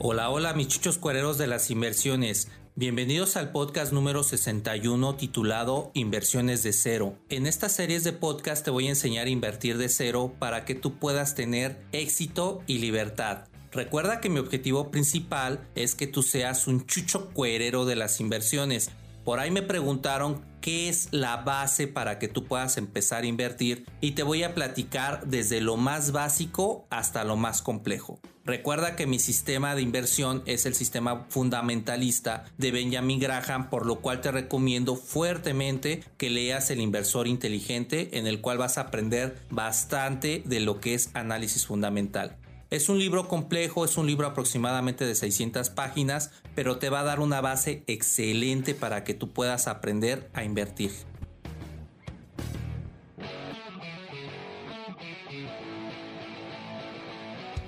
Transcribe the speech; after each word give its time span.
Hola, 0.00 0.30
hola, 0.30 0.54
mis 0.54 0.68
chuchos 0.68 0.96
cuereros 0.96 1.38
de 1.38 1.48
las 1.48 1.72
inversiones. 1.72 2.46
Bienvenidos 2.76 3.36
al 3.36 3.50
podcast 3.50 3.92
número 3.92 4.22
61 4.22 5.16
titulado 5.16 5.90
Inversiones 5.92 6.62
de 6.62 6.72
cero. 6.72 7.18
En 7.30 7.48
estas 7.48 7.72
series 7.72 8.04
de 8.04 8.12
podcast 8.12 8.64
te 8.64 8.70
voy 8.70 8.86
a 8.86 8.90
enseñar 8.90 9.26
a 9.26 9.30
invertir 9.30 9.76
de 9.76 9.88
cero 9.88 10.32
para 10.38 10.64
que 10.64 10.76
tú 10.76 11.00
puedas 11.00 11.34
tener 11.34 11.84
éxito 11.90 12.62
y 12.68 12.78
libertad. 12.78 13.48
Recuerda 13.72 14.20
que 14.20 14.28
mi 14.28 14.38
objetivo 14.38 14.92
principal 14.92 15.66
es 15.74 15.96
que 15.96 16.06
tú 16.06 16.22
seas 16.22 16.68
un 16.68 16.86
chucho 16.86 17.30
cuerero 17.30 17.84
de 17.84 17.96
las 17.96 18.20
inversiones. 18.20 18.92
Por 19.24 19.40
ahí 19.40 19.50
me 19.50 19.62
preguntaron 19.62 20.44
qué 20.60 20.88
es 20.88 21.08
la 21.10 21.38
base 21.38 21.88
para 21.88 22.20
que 22.20 22.28
tú 22.28 22.44
puedas 22.44 22.76
empezar 22.76 23.24
a 23.24 23.26
invertir 23.26 23.84
y 24.00 24.12
te 24.12 24.22
voy 24.22 24.44
a 24.44 24.54
platicar 24.54 25.26
desde 25.26 25.60
lo 25.60 25.76
más 25.76 26.12
básico 26.12 26.86
hasta 26.88 27.24
lo 27.24 27.34
más 27.34 27.62
complejo. 27.62 28.20
Recuerda 28.48 28.96
que 28.96 29.06
mi 29.06 29.18
sistema 29.18 29.74
de 29.74 29.82
inversión 29.82 30.42
es 30.46 30.64
el 30.64 30.74
sistema 30.74 31.26
fundamentalista 31.28 32.46
de 32.56 32.72
Benjamin 32.72 33.20
Graham, 33.20 33.68
por 33.68 33.84
lo 33.84 33.96
cual 33.96 34.22
te 34.22 34.32
recomiendo 34.32 34.96
fuertemente 34.96 36.02
que 36.16 36.30
leas 36.30 36.70
El 36.70 36.80
inversor 36.80 37.28
inteligente, 37.28 38.16
en 38.16 38.26
el 38.26 38.40
cual 38.40 38.56
vas 38.56 38.78
a 38.78 38.82
aprender 38.84 39.36
bastante 39.50 40.42
de 40.46 40.60
lo 40.60 40.80
que 40.80 40.94
es 40.94 41.10
análisis 41.12 41.66
fundamental. 41.66 42.38
Es 42.70 42.88
un 42.88 42.98
libro 42.98 43.28
complejo, 43.28 43.84
es 43.84 43.98
un 43.98 44.06
libro 44.06 44.26
aproximadamente 44.26 45.04
de 45.04 45.14
600 45.14 45.68
páginas, 45.68 46.30
pero 46.54 46.78
te 46.78 46.88
va 46.88 47.00
a 47.00 47.04
dar 47.04 47.20
una 47.20 47.42
base 47.42 47.82
excelente 47.86 48.74
para 48.74 49.04
que 49.04 49.12
tú 49.12 49.30
puedas 49.30 49.68
aprender 49.68 50.30
a 50.32 50.42
invertir. 50.42 50.92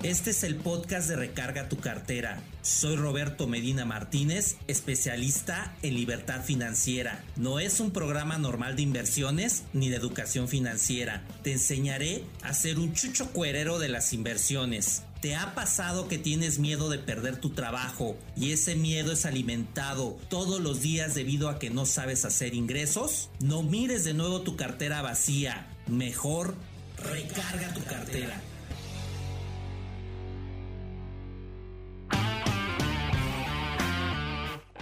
Este 0.03 0.31
es 0.31 0.45
el 0.45 0.57
podcast 0.57 1.11
de 1.11 1.17
Recarga 1.17 1.69
tu 1.69 1.77
cartera. 1.77 2.43
Soy 2.63 2.97
Roberto 2.97 3.47
Medina 3.47 3.85
Martínez, 3.85 4.57
especialista 4.67 5.77
en 5.83 5.95
libertad 5.95 6.43
financiera. 6.43 7.23
No 7.37 7.61
es 7.61 7.81
un 7.81 7.91
programa 7.91 8.39
normal 8.39 8.77
de 8.77 8.83
inversiones 8.83 9.65
ni 9.75 9.91
de 9.91 9.97
educación 9.97 10.49
financiera. 10.49 11.23
Te 11.43 11.53
enseñaré 11.53 12.25
a 12.43 12.55
ser 12.55 12.79
un 12.79 12.95
chucho 12.95 13.31
cuerero 13.33 13.79
de 13.79 13.91
las 13.91 14.15
inversiones. 14.15 15.03
¿Te 15.21 15.37
ha 15.37 15.55
pasado 15.55 16.09
que 16.09 16.17
tienes 16.17 16.59
miedo 16.59 16.89
de 16.89 16.99
perder 16.99 17.37
tu 17.37 17.51
trabajo 17.51 18.17
y 18.39 18.53
ese 18.53 18.77
miedo 18.77 19.13
es 19.13 19.27
alimentado 19.27 20.17
todos 20.31 20.63
los 20.63 20.81
días 20.81 21.15
debido 21.15 21.51
a 21.51 21.59
que 21.59 21.69
no 21.69 21.85
sabes 21.85 22.25
hacer 22.25 22.55
ingresos? 22.55 23.29
No 23.41 23.63
mires 23.63 24.05
de 24.05 24.15
nuevo 24.15 24.41
tu 24.41 24.57
cartera 24.57 25.03
vacía. 25.03 25.67
Mejor 25.89 26.55
recarga 26.97 27.75
tu 27.75 27.85
cartera. 27.85 28.41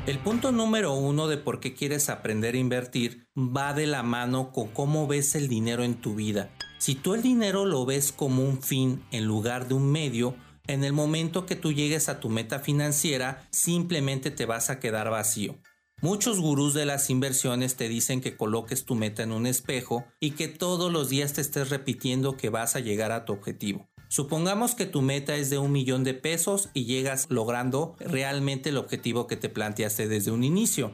El 0.09 0.20
punto 0.20 0.53
número 0.53 0.95
uno 0.95 1.28
de 1.28 1.37
por 1.37 1.61
qué 1.61 1.75
quieres 1.75 2.09
aprender 2.09 2.55
a 2.55 2.59
invertir 2.59 3.28
va 3.37 3.75
de 3.75 3.87
la 3.87 4.03
mano 4.03 4.53
con 4.53 4.69
cómo 4.69 5.06
ves 5.06 5.34
el 5.34 5.48
dinero 5.48 5.84
en 5.84 6.00
tu 6.00 6.15
vida. 6.15 6.48
Si 6.78 6.95
tú 6.95 7.12
el 7.12 7.20
dinero 7.20 7.67
lo 7.67 7.84
ves 7.84 8.11
como 8.11 8.42
un 8.42 8.62
fin 8.62 9.05
en 9.11 9.27
lugar 9.27 9.69
de 9.69 9.75
un 9.75 9.92
medio, 9.92 10.34
en 10.67 10.83
el 10.83 10.95
momento 10.95 11.45
que 11.45 11.56
tú 11.56 11.75
llegues 11.75 12.09
a 12.09 12.20
tu 12.20 12.31
meta 12.31 12.59
financiera, 12.59 13.47
simplemente 13.50 14.31
te 14.31 14.47
vas 14.47 14.70
a 14.70 14.81
quedar 14.81 15.11
vacío. 15.11 15.59
Muchos 16.00 16.41
gurús 16.41 16.72
de 16.72 16.87
las 16.87 17.11
inversiones 17.11 17.77
te 17.77 17.91
dicen 17.91 18.22
que 18.22 18.34
coloques 18.34 18.87
tu 18.87 18.95
meta 18.95 19.22
en 19.22 19.33
un 19.33 19.47
espejo 19.47 20.06
y 20.20 20.31
que 20.31 20.48
todos 20.48 20.91
los 20.91 21.11
días 21.11 21.34
te 21.34 21.43
estés 21.43 21.69
repitiendo 21.69 22.34
que 22.39 22.48
vas 22.48 22.77
a 22.77 22.81
llegar 22.81 23.12
a 23.12 23.27
tu 23.27 23.34
objetivo. 23.34 23.91
Supongamos 24.09 24.75
que 24.75 24.87
tu 24.87 25.03
meta 25.03 25.37
es 25.37 25.51
de 25.51 25.59
un 25.59 25.70
millón 25.70 26.03
de 26.03 26.14
pesos 26.14 26.70
y 26.73 26.87
llegas 26.87 27.27
logrando 27.28 27.95
realmente 28.01 28.70
el 28.70 28.78
objetivo 28.78 29.27
que 29.27 29.37
te 29.37 29.50
planteaste 29.50 30.09
desde 30.09 30.31
un 30.31 30.45
inicio. 30.45 30.92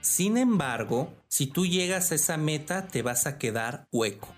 Sin 0.00 0.36
embargo, 0.36 1.14
si 1.28 1.46
tú 1.46 1.64
llegas 1.64 2.10
a 2.10 2.16
esa 2.16 2.36
meta 2.36 2.88
te 2.88 3.02
vas 3.02 3.26
a 3.26 3.38
quedar 3.38 3.86
hueco. 3.92 4.34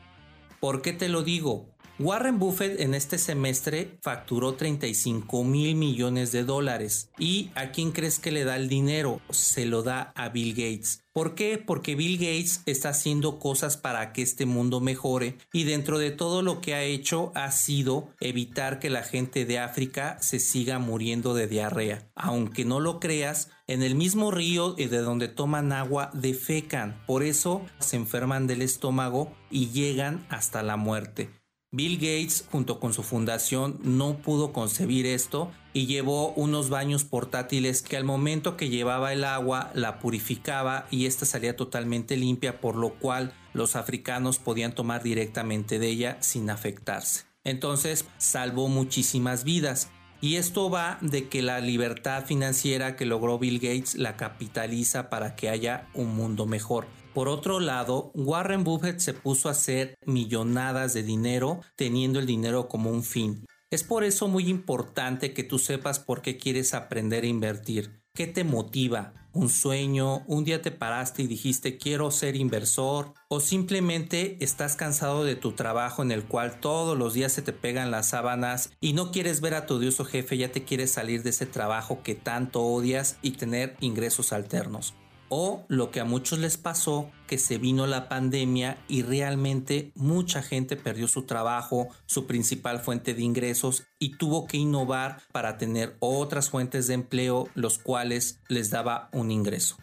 ¿Por 0.61 0.83
qué 0.83 0.93
te 0.93 1.09
lo 1.09 1.23
digo? 1.23 1.71
Warren 2.01 2.39
Buffett 2.39 2.79
en 2.81 2.95
este 2.95 3.19
semestre 3.19 3.99
facturó 4.03 4.55
35 4.55 5.43
mil 5.43 5.75
millones 5.75 6.31
de 6.31 6.45
dólares. 6.45 7.11
¿Y 7.19 7.51
a 7.57 7.73
quién 7.73 7.91
crees 7.91 8.21
que 8.21 8.31
le 8.31 8.45
da 8.45 8.55
el 8.55 8.69
dinero? 8.69 9.21
Se 9.31 9.67
lo 9.67 9.83
da 9.83 10.13
a 10.15 10.29
Bill 10.29 10.53
Gates. 10.53 11.03
¿Por 11.13 11.35
qué? 11.35 11.59
Porque 11.59 11.97
Bill 11.97 12.17
Gates 12.17 12.63
está 12.67 12.91
haciendo 12.91 13.41
cosas 13.41 13.77
para 13.77 14.13
que 14.13 14.23
este 14.23 14.47
mundo 14.47 14.81
mejore 14.81 15.39
y 15.53 15.65
dentro 15.65 15.99
de 15.99 16.13
todo 16.13 16.43
lo 16.43 16.61
que 16.61 16.75
ha 16.75 16.85
hecho 16.85 17.33
ha 17.35 17.51
sido 17.51 18.11
evitar 18.21 18.79
que 18.79 18.91
la 18.91 19.03
gente 19.03 19.45
de 19.45 19.59
África 19.59 20.19
se 20.21 20.39
siga 20.39 20.79
muriendo 20.79 21.35
de 21.35 21.49
diarrea. 21.49 22.09
Aunque 22.15 22.65
no 22.65 22.79
lo 22.79 23.01
creas, 23.01 23.51
en 23.67 23.83
el 23.83 23.97
mismo 23.97 24.31
río 24.31 24.75
de 24.75 24.87
donde 24.87 25.27
toman 25.27 25.73
agua 25.73 26.11
defecan, 26.15 27.03
por 27.07 27.25
eso 27.25 27.67
se 27.81 27.97
enferman 27.97 28.47
del 28.47 28.63
estómago 28.63 29.33
y 29.51 29.71
llegan 29.71 30.25
hasta 30.31 30.63
la 30.63 30.77
muerte. 30.77 31.38
Bill 31.71 31.97
Gates, 31.97 32.47
junto 32.51 32.81
con 32.81 32.95
su 32.95 33.03
fundación, 33.03 33.79
no 33.83 34.23
pudo 34.23 34.55
concebir 34.55 35.05
esto 35.05 35.53
y 35.75 35.85
llevó 35.85 36.33
unos 36.33 36.71
baños 36.71 37.05
portátiles 37.05 37.83
que 37.83 37.99
al 37.99 38.05
momento 38.05 38.57
que 38.57 38.71
llevaba 38.71 39.13
el 39.13 39.23
agua 39.23 39.71
la 39.75 39.99
purificaba 39.99 40.87
y 40.91 41.05
esta 41.05 41.27
salía 41.27 41.57
totalmente 41.57 42.17
limpia, 42.17 42.63
por 42.63 42.75
lo 42.75 42.95
cual 42.95 43.35
los 43.53 43.77
africanos 43.77 44.39
podían 44.39 44.75
tomar 44.75 45.03
directamente 45.03 45.79
de 45.79 45.89
ella 45.89 46.17
sin 46.21 46.49
afectarse. 46.49 47.25
Entonces 47.45 48.07
salvó 48.17 48.69
muchísimas 48.69 49.45
vidas. 49.45 49.91
Y 50.21 50.37
esto 50.37 50.71
va 50.71 50.99
de 51.03 51.29
que 51.29 51.43
la 51.43 51.61
libertad 51.61 52.25
financiera 52.25 52.97
que 52.97 53.05
logró 53.05 53.39
Bill 53.39 53.61
Gates 53.61 53.95
la 53.95 54.17
capitaliza 54.17 55.11
para 55.11 55.37
que 55.37 55.49
haya 55.51 55.87
un 55.95 56.17
mundo 56.17 56.47
mejor. 56.47 56.87
Por 57.15 57.29
otro 57.29 57.59
lado, 57.59 58.13
Warren 58.15 58.65
Buffett 58.65 59.01
se 59.01 59.15
puso 59.15 59.49
a 59.49 59.53
hacer 59.53 59.95
millonadas 60.05 60.95
de 60.95 61.03
dinero 61.03 61.61
teniendo 61.75 62.19
el 62.19 62.27
dinero 62.27 62.69
como 62.69 62.91
un 62.91 63.03
fin. 63.03 63.45
Es 63.71 63.85
por 63.85 64.05
eso 64.05 64.29
muy 64.29 64.49
importante 64.49 65.35
que 65.35 65.43
tú 65.43 65.59
sepas 65.59 65.99
por 65.99 66.23
qué 66.23 66.39
quieres 66.39 66.75
aprender 66.75 67.25
a 67.25 67.29
invertir. 67.29 68.03
¿Qué 68.15 68.27
te 68.27 68.43
motiva? 68.43 69.13
¿Un 69.33 69.51
sueño? 69.51 70.25
¿Un 70.27 70.45
día 70.45 70.63
te 70.63 70.71
paraste 70.71 71.23
y 71.23 71.27
dijiste 71.27 71.77
quiero 71.77 72.11
ser 72.11 72.35
inversor? 72.35 73.13
¿O 73.29 73.41
simplemente 73.41 74.43
estás 74.43 74.75
cansado 74.75 75.23
de 75.23 75.37
tu 75.37 75.53
trabajo 75.53 76.03
en 76.03 76.13
el 76.13 76.25
cual 76.25 76.61
todos 76.61 76.97
los 76.97 77.15
días 77.15 77.33
se 77.33 77.43
te 77.43 77.53
pegan 77.53 77.91
las 77.91 78.09
sábanas 78.09 78.71
y 78.81 78.95
no 78.95 79.13
quieres 79.13 79.41
ver 79.41 79.55
a 79.55 79.67
tu 79.67 79.75
odioso 79.75 80.05
jefe, 80.05 80.39
ya 80.39 80.51
te 80.51 80.65
quieres 80.65 80.91
salir 80.91 81.23
de 81.23 81.31
ese 81.31 81.47
trabajo 81.47 82.03
que 82.03 82.15
tanto 82.15 82.63
odias 82.63 83.19
y 83.23 83.33
tener 83.33 83.77
ingresos 83.81 84.33
alternos? 84.33 84.95
O 85.29 85.65
lo 85.69 85.91
que 85.91 86.01
a 86.01 86.05
muchos 86.05 86.39
les 86.39 86.57
pasó, 86.57 87.11
que 87.27 87.39
se 87.39 87.59
vino 87.59 87.87
la 87.87 88.09
pandemia 88.09 88.79
y 88.89 89.03
realmente 89.03 89.93
mucha 89.95 90.43
gente 90.43 90.77
perdió 90.77 91.09
su 91.09 91.23
trabajo, 91.23 91.89
su 92.07 92.27
principal 92.27 92.81
fuente 92.81 93.15
de 93.15 93.23
ingresos 93.23 93.85
y 93.99 94.17
tuvo 94.17 94.47
que 94.47 94.57
innovar 94.57 95.23
para 95.33 95.59
tener 95.59 95.97
otras 96.01 96.51
fuentes 96.51 96.87
de 96.87 96.95
empleo, 96.95 97.49
los 97.55 97.79
cuales 97.79 98.41
les 98.49 98.71
daba 98.71 99.09
un 99.13 99.31
ingreso. 99.31 99.77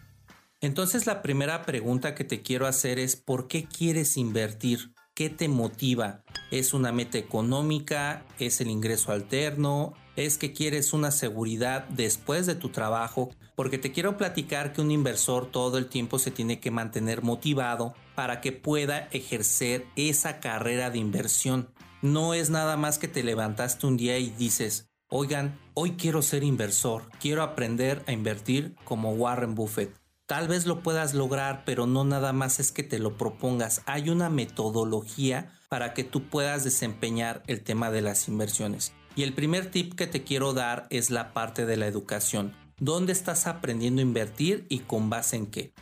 Entonces 0.60 1.06
la 1.06 1.22
primera 1.22 1.62
pregunta 1.64 2.14
que 2.14 2.24
te 2.24 2.42
quiero 2.42 2.66
hacer 2.66 2.98
es 2.98 3.16
¿por 3.16 3.46
qué 3.46 3.66
quieres 3.66 4.16
invertir? 4.16 4.92
¿Qué 5.14 5.30
te 5.30 5.48
motiva? 5.48 6.24
¿Es 6.50 6.74
una 6.74 6.92
meta 6.92 7.18
económica? 7.18 8.24
¿Es 8.38 8.60
el 8.60 8.68
ingreso 8.68 9.12
alterno? 9.12 9.94
¿Es 10.16 10.38
que 10.38 10.54
quieres 10.54 10.94
una 10.94 11.10
seguridad 11.10 11.86
después 11.90 12.46
de 12.46 12.54
tu 12.54 12.70
trabajo? 12.70 13.28
Porque 13.54 13.76
te 13.76 13.92
quiero 13.92 14.16
platicar 14.16 14.72
que 14.72 14.80
un 14.80 14.90
inversor 14.90 15.50
todo 15.50 15.76
el 15.76 15.88
tiempo 15.88 16.18
se 16.18 16.30
tiene 16.30 16.58
que 16.58 16.70
mantener 16.70 17.22
motivado 17.22 17.92
para 18.14 18.40
que 18.40 18.50
pueda 18.50 19.08
ejercer 19.10 19.84
esa 19.94 20.40
carrera 20.40 20.88
de 20.88 20.98
inversión. 20.98 21.68
No 22.00 22.32
es 22.32 22.48
nada 22.48 22.78
más 22.78 22.98
que 22.98 23.08
te 23.08 23.22
levantaste 23.22 23.86
un 23.86 23.98
día 23.98 24.18
y 24.18 24.30
dices, 24.30 24.88
oigan, 25.10 25.60
hoy 25.74 25.92
quiero 25.92 26.22
ser 26.22 26.44
inversor, 26.44 27.10
quiero 27.20 27.42
aprender 27.42 28.02
a 28.06 28.12
invertir 28.12 28.74
como 28.84 29.12
Warren 29.12 29.54
Buffett. 29.54 29.94
Tal 30.24 30.48
vez 30.48 30.64
lo 30.64 30.82
puedas 30.82 31.12
lograr, 31.12 31.64
pero 31.66 31.86
no 31.86 32.04
nada 32.04 32.32
más 32.32 32.58
es 32.58 32.72
que 32.72 32.82
te 32.82 32.98
lo 32.98 33.18
propongas. 33.18 33.82
Hay 33.84 34.08
una 34.08 34.30
metodología 34.30 35.52
para 35.68 35.92
que 35.92 36.04
tú 36.04 36.30
puedas 36.30 36.64
desempeñar 36.64 37.42
el 37.46 37.62
tema 37.62 37.90
de 37.90 38.00
las 38.00 38.28
inversiones. 38.28 38.94
Y 39.16 39.22
el 39.22 39.32
primer 39.32 39.70
tip 39.70 39.94
que 39.94 40.06
te 40.06 40.22
quiero 40.22 40.52
dar 40.52 40.86
es 40.90 41.10
la 41.10 41.32
parte 41.32 41.64
de 41.64 41.78
la 41.78 41.86
educación. 41.86 42.54
¿Dónde 42.78 43.14
estás 43.14 43.46
aprendiendo 43.46 44.00
a 44.00 44.02
invertir 44.02 44.66
y 44.68 44.80
con 44.80 45.08
base 45.08 45.36
en 45.36 45.46
qué? 45.46 45.72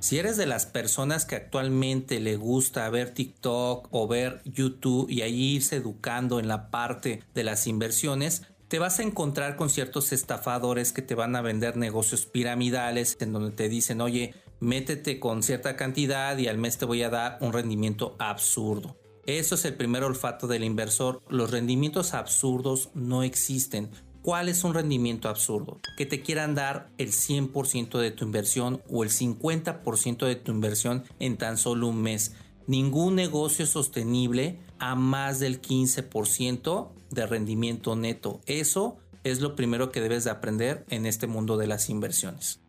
Si 0.00 0.18
eres 0.18 0.38
de 0.38 0.46
las 0.46 0.64
personas 0.64 1.26
que 1.26 1.36
actualmente 1.36 2.20
le 2.20 2.36
gusta 2.36 2.88
ver 2.88 3.12
TikTok 3.12 3.88
o 3.90 4.08
ver 4.08 4.40
YouTube 4.46 5.10
y 5.10 5.20
ahí 5.20 5.56
irse 5.56 5.76
educando 5.76 6.40
en 6.40 6.48
la 6.48 6.70
parte 6.70 7.22
de 7.34 7.44
las 7.44 7.66
inversiones, 7.66 8.44
te 8.68 8.78
vas 8.78 8.98
a 8.98 9.02
encontrar 9.02 9.56
con 9.56 9.68
ciertos 9.68 10.12
estafadores 10.12 10.92
que 10.92 11.02
te 11.02 11.14
van 11.14 11.36
a 11.36 11.42
vender 11.42 11.76
negocios 11.76 12.24
piramidales 12.24 13.18
en 13.20 13.34
donde 13.34 13.50
te 13.50 13.68
dicen, 13.68 14.00
oye, 14.00 14.34
métete 14.60 15.20
con 15.20 15.42
cierta 15.42 15.76
cantidad 15.76 16.38
y 16.38 16.48
al 16.48 16.56
mes 16.56 16.78
te 16.78 16.86
voy 16.86 17.02
a 17.02 17.10
dar 17.10 17.36
un 17.42 17.52
rendimiento 17.52 18.16
absurdo. 18.18 18.96
Eso 19.26 19.56
es 19.56 19.64
el 19.64 19.74
primer 19.74 20.04
olfato 20.04 20.46
del 20.46 20.62
inversor. 20.62 21.20
Los 21.28 21.50
rendimientos 21.50 22.14
absurdos 22.14 22.90
no 22.94 23.24
existen. 23.24 23.90
¿Cuál 24.22 24.48
es 24.48 24.62
un 24.62 24.72
rendimiento 24.72 25.28
absurdo? 25.28 25.80
Que 25.96 26.06
te 26.06 26.22
quieran 26.22 26.54
dar 26.54 26.90
el 26.96 27.10
100% 27.10 27.98
de 27.98 28.12
tu 28.12 28.24
inversión 28.24 28.82
o 28.88 29.02
el 29.02 29.10
50% 29.10 30.26
de 30.26 30.36
tu 30.36 30.52
inversión 30.52 31.02
en 31.18 31.36
tan 31.38 31.58
solo 31.58 31.88
un 31.88 32.02
mes. 32.02 32.34
Ningún 32.68 33.16
negocio 33.16 33.66
sostenible 33.66 34.60
a 34.78 34.94
más 34.94 35.40
del 35.40 35.60
15% 35.60 36.88
de 37.10 37.26
rendimiento 37.26 37.96
neto. 37.96 38.40
Eso 38.46 38.96
es 39.24 39.40
lo 39.40 39.56
primero 39.56 39.90
que 39.90 40.00
debes 40.00 40.22
de 40.22 40.30
aprender 40.30 40.84
en 40.88 41.04
este 41.04 41.26
mundo 41.26 41.56
de 41.56 41.66
las 41.66 41.90
inversiones. 41.90 42.60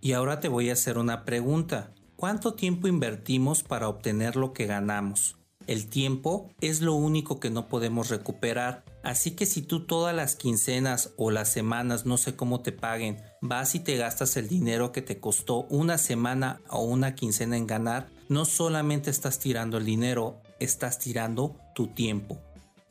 Y 0.00 0.12
ahora 0.12 0.40
te 0.40 0.48
voy 0.48 0.70
a 0.70 0.74
hacer 0.74 0.96
una 0.96 1.26
pregunta. 1.26 1.92
¿Cuánto 2.16 2.54
tiempo 2.54 2.88
invertimos 2.88 3.62
para 3.62 3.88
obtener 3.88 4.36
lo 4.36 4.54
que 4.54 4.64
ganamos? 4.64 5.36
El 5.66 5.88
tiempo 5.88 6.48
es 6.60 6.80
lo 6.80 6.94
único 6.94 7.40
que 7.40 7.50
no 7.50 7.68
podemos 7.68 8.08
recuperar, 8.08 8.84
así 9.02 9.32
que 9.32 9.46
si 9.46 9.62
tú 9.62 9.80
todas 9.80 10.14
las 10.14 10.36
quincenas 10.36 11.10
o 11.16 11.32
las 11.32 11.50
semanas, 11.50 12.06
no 12.06 12.18
sé 12.18 12.36
cómo 12.36 12.60
te 12.60 12.70
paguen, 12.70 13.20
vas 13.40 13.74
y 13.74 13.80
te 13.80 13.96
gastas 13.96 14.36
el 14.36 14.48
dinero 14.48 14.92
que 14.92 15.02
te 15.02 15.18
costó 15.18 15.64
una 15.64 15.98
semana 15.98 16.60
o 16.70 16.84
una 16.84 17.16
quincena 17.16 17.56
en 17.56 17.66
ganar, 17.66 18.08
no 18.28 18.44
solamente 18.44 19.10
estás 19.10 19.40
tirando 19.40 19.78
el 19.78 19.84
dinero, 19.84 20.40
estás 20.60 21.00
tirando 21.00 21.56
tu 21.74 21.88
tiempo. 21.88 22.38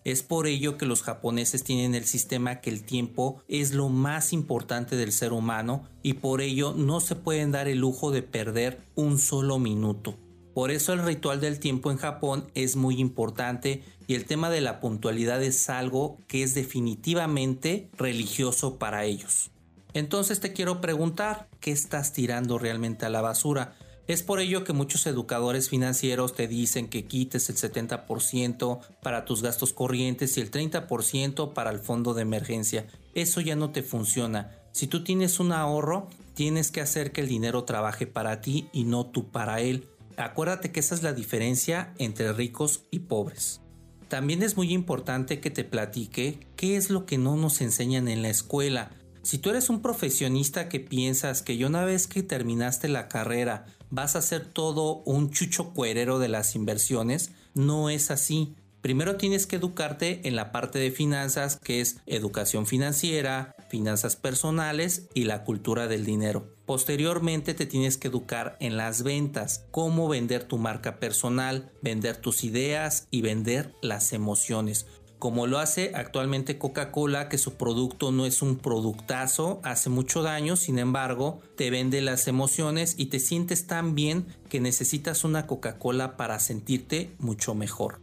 Es 0.03 0.21
por 0.21 0.45
ello 0.45 0.77
que 0.77 0.85
los 0.85 1.01
japoneses 1.01 1.63
tienen 1.63 1.95
el 1.95 2.05
sistema 2.05 2.61
que 2.61 2.69
el 2.69 2.83
tiempo 2.83 3.41
es 3.47 3.73
lo 3.73 3.89
más 3.89 4.33
importante 4.33 4.95
del 4.97 5.11
ser 5.11 5.33
humano 5.33 5.89
y 6.03 6.13
por 6.13 6.41
ello 6.41 6.73
no 6.77 6.99
se 6.99 7.15
pueden 7.15 7.51
dar 7.51 7.67
el 7.67 7.79
lujo 7.79 8.11
de 8.11 8.21
perder 8.21 8.81
un 8.93 9.17
solo 9.17 9.57
minuto. 9.57 10.15
Por 10.55 10.71
eso 10.71 10.93
el 10.93 11.03
ritual 11.03 11.41
del 11.41 11.59
tiempo 11.59 11.91
en 11.91 11.97
Japón 11.97 12.49
es 12.55 12.77
muy 12.77 13.01
importante 13.01 13.83
y 14.07 14.15
el 14.15 14.23
tema 14.23 14.49
de 14.49 14.61
la 14.61 14.79
puntualidad 14.79 15.43
es 15.43 15.69
algo 15.69 16.17
que 16.29 16.43
es 16.43 16.55
definitivamente 16.55 17.89
religioso 17.97 18.77
para 18.77 19.03
ellos. 19.03 19.51
Entonces 19.93 20.39
te 20.39 20.53
quiero 20.53 20.79
preguntar, 20.79 21.49
¿qué 21.59 21.73
estás 21.73 22.13
tirando 22.13 22.57
realmente 22.57 23.05
a 23.05 23.09
la 23.09 23.19
basura? 23.19 23.75
Es 24.07 24.23
por 24.23 24.39
ello 24.39 24.63
que 24.63 24.71
muchos 24.71 25.05
educadores 25.07 25.67
financieros 25.67 26.33
te 26.33 26.47
dicen 26.47 26.87
que 26.87 27.05
quites 27.05 27.49
el 27.49 27.57
70% 27.57 28.79
para 29.01 29.25
tus 29.25 29.41
gastos 29.41 29.73
corrientes 29.73 30.37
y 30.37 30.41
el 30.41 30.51
30% 30.51 31.51
para 31.51 31.69
el 31.69 31.79
fondo 31.79 32.13
de 32.13 32.21
emergencia. 32.21 32.87
Eso 33.13 33.41
ya 33.41 33.57
no 33.57 33.71
te 33.71 33.83
funciona. 33.83 34.55
Si 34.71 34.87
tú 34.87 35.03
tienes 35.03 35.41
un 35.41 35.51
ahorro, 35.51 36.07
tienes 36.33 36.71
que 36.71 36.79
hacer 36.79 37.11
que 37.11 37.19
el 37.19 37.27
dinero 37.27 37.65
trabaje 37.65 38.07
para 38.07 38.39
ti 38.39 38.69
y 38.71 38.85
no 38.85 39.05
tú 39.05 39.31
para 39.31 39.59
él. 39.59 39.89
Acuérdate 40.17 40.71
que 40.71 40.79
esa 40.79 40.95
es 40.95 41.03
la 41.03 41.13
diferencia 41.13 41.93
entre 41.97 42.31
ricos 42.33 42.85
y 42.91 42.99
pobres. 42.99 43.61
También 44.07 44.43
es 44.43 44.55
muy 44.55 44.71
importante 44.71 45.39
que 45.39 45.49
te 45.49 45.63
platique 45.63 46.39
qué 46.55 46.77
es 46.77 46.89
lo 46.89 47.05
que 47.05 47.17
no 47.17 47.35
nos 47.35 47.61
enseñan 47.61 48.07
en 48.07 48.21
la 48.21 48.29
escuela. 48.29 48.91
Si 49.23 49.39
tú 49.39 49.49
eres 49.49 49.69
un 49.69 49.81
profesionista 49.81 50.69
que 50.69 50.79
piensas 50.79 51.41
que 51.41 51.57
ya 51.57 51.67
una 51.67 51.83
vez 51.83 52.07
que 52.07 52.21
terminaste 52.21 52.87
la 52.87 53.07
carrera 53.07 53.65
vas 53.89 54.15
a 54.15 54.21
ser 54.21 54.45
todo 54.45 55.01
un 55.05 55.31
chucho 55.31 55.73
cuerero 55.73 56.19
de 56.19 56.27
las 56.27 56.55
inversiones, 56.55 57.31
no 57.53 57.89
es 57.89 58.11
así. 58.11 58.55
Primero 58.81 59.15
tienes 59.15 59.47
que 59.47 59.55
educarte 59.55 60.27
en 60.27 60.35
la 60.35 60.51
parte 60.51 60.77
de 60.77 60.91
finanzas, 60.91 61.57
que 61.57 61.81
es 61.81 61.97
educación 62.05 62.67
financiera, 62.67 63.54
finanzas 63.75 64.15
personales 64.15 65.09
y 65.13 65.25
la 65.25 65.43
cultura 65.43 65.89
del 65.89 66.05
dinero. 66.05 66.55
Posteriormente 66.65 67.53
te 67.53 67.65
tienes 67.65 67.97
que 67.97 68.07
educar 68.07 68.55
en 68.61 68.77
las 68.77 69.03
ventas, 69.03 69.65
cómo 69.69 70.07
vender 70.07 70.45
tu 70.45 70.57
marca 70.57 70.97
personal, 70.97 71.73
vender 71.81 72.15
tus 72.15 72.45
ideas 72.45 73.09
y 73.11 73.19
vender 73.19 73.73
las 73.81 74.13
emociones 74.13 74.85
como 75.19 75.47
lo 75.47 75.59
hace 75.59 75.91
actualmente 75.95 76.57
Coca-Cola, 76.57 77.29
que 77.29 77.37
su 77.37 77.55
producto 77.55 78.11
no 78.11 78.25
es 78.25 78.41
un 78.41 78.57
productazo, 78.57 79.59
hace 79.63 79.89
mucho 79.89 80.21
daño, 80.21 80.55
sin 80.55 80.77
embargo, 80.77 81.39
te 81.57 81.71
vende 81.71 82.01
las 82.01 82.27
emociones 82.27 82.93
y 82.97 83.07
te 83.07 83.19
sientes 83.19 83.65
tan 83.65 83.95
bien 83.95 84.27
que 84.49 84.59
necesitas 84.59 85.23
una 85.23 85.47
Coca-Cola 85.47 86.15
para 86.15 86.39
sentirte 86.39 87.15
mucho 87.17 87.55
mejor. 87.55 88.01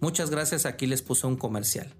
Muchas 0.00 0.30
gracias, 0.30 0.64
aquí 0.64 0.86
les 0.86 1.02
puse 1.02 1.26
un 1.26 1.36
comercial. 1.36 1.92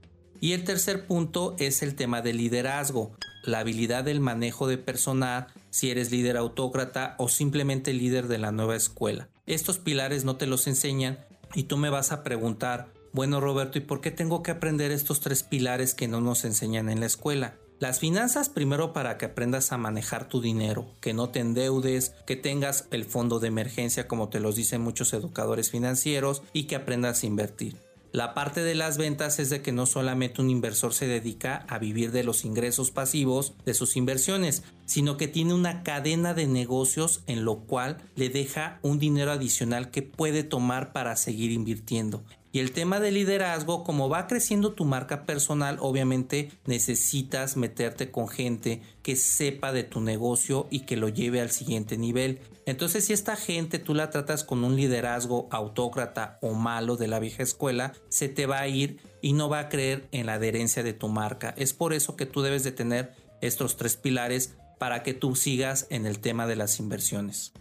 Y 0.42 0.54
el 0.54 0.64
tercer 0.64 1.06
punto 1.06 1.54
es 1.60 1.82
el 1.82 1.94
tema 1.94 2.20
del 2.20 2.38
liderazgo, 2.38 3.12
la 3.44 3.60
habilidad 3.60 4.02
del 4.02 4.18
manejo 4.18 4.66
de 4.66 4.76
personal, 4.76 5.46
si 5.70 5.92
eres 5.92 6.10
líder 6.10 6.36
autócrata 6.36 7.14
o 7.18 7.28
simplemente 7.28 7.92
líder 7.92 8.26
de 8.26 8.38
la 8.38 8.50
nueva 8.50 8.74
escuela. 8.74 9.28
Estos 9.46 9.78
pilares 9.78 10.24
no 10.24 10.34
te 10.34 10.48
los 10.48 10.66
enseñan 10.66 11.20
y 11.54 11.62
tú 11.62 11.76
me 11.76 11.90
vas 11.90 12.10
a 12.10 12.24
preguntar, 12.24 12.92
bueno 13.12 13.40
Roberto, 13.40 13.78
¿y 13.78 13.82
por 13.82 14.00
qué 14.00 14.10
tengo 14.10 14.42
que 14.42 14.50
aprender 14.50 14.90
estos 14.90 15.20
tres 15.20 15.44
pilares 15.44 15.94
que 15.94 16.08
no 16.08 16.20
nos 16.20 16.44
enseñan 16.44 16.88
en 16.88 16.98
la 16.98 17.06
escuela? 17.06 17.54
Las 17.78 18.00
finanzas 18.00 18.48
primero 18.48 18.92
para 18.92 19.18
que 19.18 19.26
aprendas 19.26 19.70
a 19.70 19.78
manejar 19.78 20.28
tu 20.28 20.40
dinero, 20.40 20.90
que 21.00 21.14
no 21.14 21.28
te 21.28 21.38
endeudes, 21.38 22.14
que 22.26 22.34
tengas 22.34 22.88
el 22.90 23.04
fondo 23.04 23.38
de 23.38 23.46
emergencia 23.46 24.08
como 24.08 24.28
te 24.28 24.40
los 24.40 24.56
dicen 24.56 24.80
muchos 24.80 25.12
educadores 25.12 25.70
financieros 25.70 26.42
y 26.52 26.64
que 26.64 26.74
aprendas 26.74 27.22
a 27.22 27.26
invertir. 27.26 27.76
La 28.12 28.34
parte 28.34 28.62
de 28.62 28.74
las 28.74 28.98
ventas 28.98 29.38
es 29.38 29.48
de 29.48 29.62
que 29.62 29.72
no 29.72 29.86
solamente 29.86 30.42
un 30.42 30.50
inversor 30.50 30.92
se 30.92 31.06
dedica 31.06 31.64
a 31.66 31.78
vivir 31.78 32.12
de 32.12 32.24
los 32.24 32.44
ingresos 32.44 32.90
pasivos 32.90 33.54
de 33.64 33.72
sus 33.72 33.96
inversiones, 33.96 34.64
sino 34.84 35.16
que 35.16 35.28
tiene 35.28 35.54
una 35.54 35.82
cadena 35.82 36.34
de 36.34 36.46
negocios 36.46 37.22
en 37.26 37.46
lo 37.46 37.60
cual 37.60 37.96
le 38.14 38.28
deja 38.28 38.78
un 38.82 38.98
dinero 38.98 39.32
adicional 39.32 39.90
que 39.90 40.02
puede 40.02 40.44
tomar 40.44 40.92
para 40.92 41.16
seguir 41.16 41.52
invirtiendo. 41.52 42.22
Y 42.54 42.58
el 42.58 42.72
tema 42.72 43.00
de 43.00 43.10
liderazgo, 43.10 43.82
como 43.82 44.10
va 44.10 44.26
creciendo 44.26 44.74
tu 44.74 44.84
marca 44.84 45.24
personal, 45.24 45.78
obviamente 45.80 46.50
necesitas 46.66 47.56
meterte 47.56 48.10
con 48.10 48.28
gente 48.28 48.82
que 49.02 49.16
sepa 49.16 49.72
de 49.72 49.84
tu 49.84 50.02
negocio 50.02 50.66
y 50.70 50.80
que 50.80 50.96
lo 50.96 51.08
lleve 51.08 51.40
al 51.40 51.50
siguiente 51.50 51.96
nivel. 51.96 52.40
Entonces, 52.66 53.06
si 53.06 53.14
esta 53.14 53.36
gente 53.36 53.78
tú 53.78 53.94
la 53.94 54.10
tratas 54.10 54.44
con 54.44 54.64
un 54.64 54.76
liderazgo 54.76 55.48
autócrata 55.50 56.38
o 56.42 56.52
malo 56.52 56.98
de 56.98 57.08
la 57.08 57.20
vieja 57.20 57.42
escuela, 57.42 57.94
se 58.10 58.28
te 58.28 58.44
va 58.44 58.60
a 58.60 58.68
ir 58.68 58.98
y 59.22 59.32
no 59.32 59.48
va 59.48 59.60
a 59.60 59.68
creer 59.70 60.06
en 60.12 60.26
la 60.26 60.34
adherencia 60.34 60.82
de 60.82 60.92
tu 60.92 61.08
marca. 61.08 61.54
Es 61.56 61.72
por 61.72 61.94
eso 61.94 62.16
que 62.16 62.26
tú 62.26 62.42
debes 62.42 62.64
de 62.64 62.72
tener 62.72 63.14
estos 63.40 63.78
tres 63.78 63.96
pilares 63.96 64.54
para 64.78 65.02
que 65.02 65.14
tú 65.14 65.36
sigas 65.36 65.86
en 65.88 66.04
el 66.04 66.18
tema 66.18 66.46
de 66.46 66.56
las 66.56 66.78
inversiones. 66.80 67.52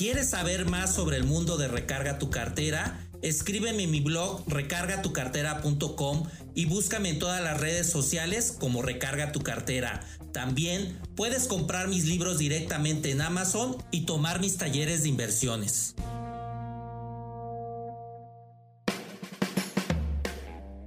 ¿Quieres 0.00 0.30
saber 0.30 0.64
más 0.64 0.94
sobre 0.94 1.18
el 1.18 1.24
mundo 1.24 1.58
de 1.58 1.68
Recarga 1.68 2.18
tu 2.18 2.30
cartera? 2.30 3.06
Escríbeme 3.20 3.82
en 3.82 3.90
mi 3.90 4.00
blog 4.00 4.42
recargatucartera.com 4.48 6.22
y 6.54 6.64
búscame 6.64 7.10
en 7.10 7.18
todas 7.18 7.42
las 7.42 7.60
redes 7.60 7.90
sociales 7.90 8.56
como 8.58 8.80
Recarga 8.80 9.30
tu 9.30 9.40
cartera. 9.40 10.00
También 10.32 10.98
puedes 11.16 11.48
comprar 11.48 11.88
mis 11.88 12.06
libros 12.06 12.38
directamente 12.38 13.10
en 13.10 13.20
Amazon 13.20 13.76
y 13.90 14.06
tomar 14.06 14.40
mis 14.40 14.56
talleres 14.56 15.02
de 15.02 15.10
inversiones. 15.10 15.94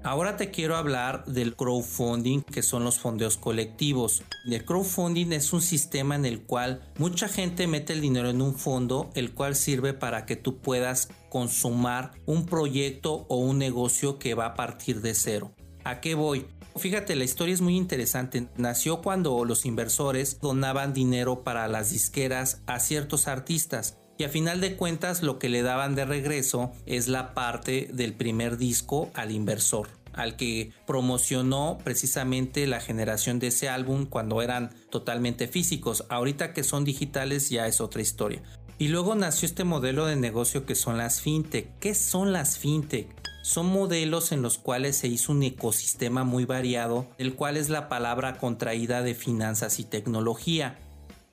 Ahora 0.05 0.35
te 0.35 0.51
quiero 0.51 0.75
hablar 0.75 1.23
del 1.25 1.55
crowdfunding, 1.55 2.41
que 2.41 2.61
son 2.61 2.83
los 2.83 2.99
fondeos 2.99 3.37
colectivos. 3.37 4.21
El 4.45 4.65
crowdfunding 4.65 5.31
es 5.31 5.53
un 5.53 5.61
sistema 5.61 6.15
en 6.15 6.25
el 6.25 6.41
cual 6.41 6.81
mucha 6.97 7.29
gente 7.29 7.67
mete 7.67 7.93
el 7.93 8.01
dinero 8.01 8.29
en 8.29 8.41
un 8.41 8.53
fondo, 8.53 9.09
el 9.15 9.33
cual 9.33 9.55
sirve 9.55 9.93
para 9.93 10.25
que 10.25 10.35
tú 10.35 10.59
puedas 10.59 11.07
consumar 11.29 12.11
un 12.25 12.45
proyecto 12.45 13.25
o 13.29 13.37
un 13.37 13.57
negocio 13.57 14.19
que 14.19 14.33
va 14.33 14.47
a 14.47 14.55
partir 14.55 14.99
de 14.99 15.13
cero. 15.13 15.53
¿A 15.85 16.01
qué 16.01 16.15
voy? 16.15 16.47
Fíjate, 16.75 17.15
la 17.15 17.23
historia 17.23 17.53
es 17.53 17.61
muy 17.61 17.77
interesante. 17.77 18.49
Nació 18.57 19.01
cuando 19.01 19.45
los 19.45 19.65
inversores 19.65 20.39
donaban 20.41 20.93
dinero 20.93 21.43
para 21.43 21.69
las 21.69 21.91
disqueras 21.91 22.61
a 22.65 22.81
ciertos 22.81 23.29
artistas. 23.29 23.99
Y 24.23 24.25
a 24.25 24.29
final 24.29 24.61
de 24.61 24.77
cuentas 24.77 25.21
lo 25.21 25.37
que 25.37 25.49
le 25.49 25.63
daban 25.63 25.95
de 25.95 26.05
regreso 26.05 26.71
es 26.85 27.09
la 27.09 27.33
parte 27.33 27.89
del 27.91 28.13
primer 28.13 28.55
disco 28.55 29.11
al 29.15 29.31
inversor 29.31 29.89
al 30.13 30.37
que 30.37 30.71
promocionó 30.87 31.77
precisamente 31.83 32.65
la 32.65 32.79
generación 32.79 33.39
de 33.39 33.47
ese 33.47 33.67
álbum 33.67 34.05
cuando 34.05 34.41
eran 34.41 34.73
totalmente 34.89 35.49
físicos. 35.49 36.05
Ahorita 36.07 36.53
que 36.53 36.63
son 36.63 36.85
digitales 36.85 37.49
ya 37.49 37.67
es 37.67 37.81
otra 37.81 38.01
historia. 38.01 38.41
Y 38.77 38.87
luego 38.87 39.13
nació 39.13 39.45
este 39.45 39.65
modelo 39.65 40.05
de 40.05 40.15
negocio 40.15 40.65
que 40.65 40.75
son 40.75 40.97
las 40.97 41.19
fintech. 41.19 41.77
¿Qué 41.79 41.93
son 41.93 42.31
las 42.31 42.57
fintech? 42.57 43.09
Son 43.43 43.65
modelos 43.65 44.31
en 44.31 44.41
los 44.41 44.57
cuales 44.57 44.95
se 44.95 45.09
hizo 45.09 45.33
un 45.33 45.43
ecosistema 45.43 46.23
muy 46.23 46.45
variado, 46.45 47.07
el 47.17 47.35
cual 47.35 47.57
es 47.57 47.67
la 47.67 47.89
palabra 47.89 48.37
contraída 48.37 49.01
de 49.01 49.15
finanzas 49.15 49.79
y 49.79 49.83
tecnología. 49.83 50.79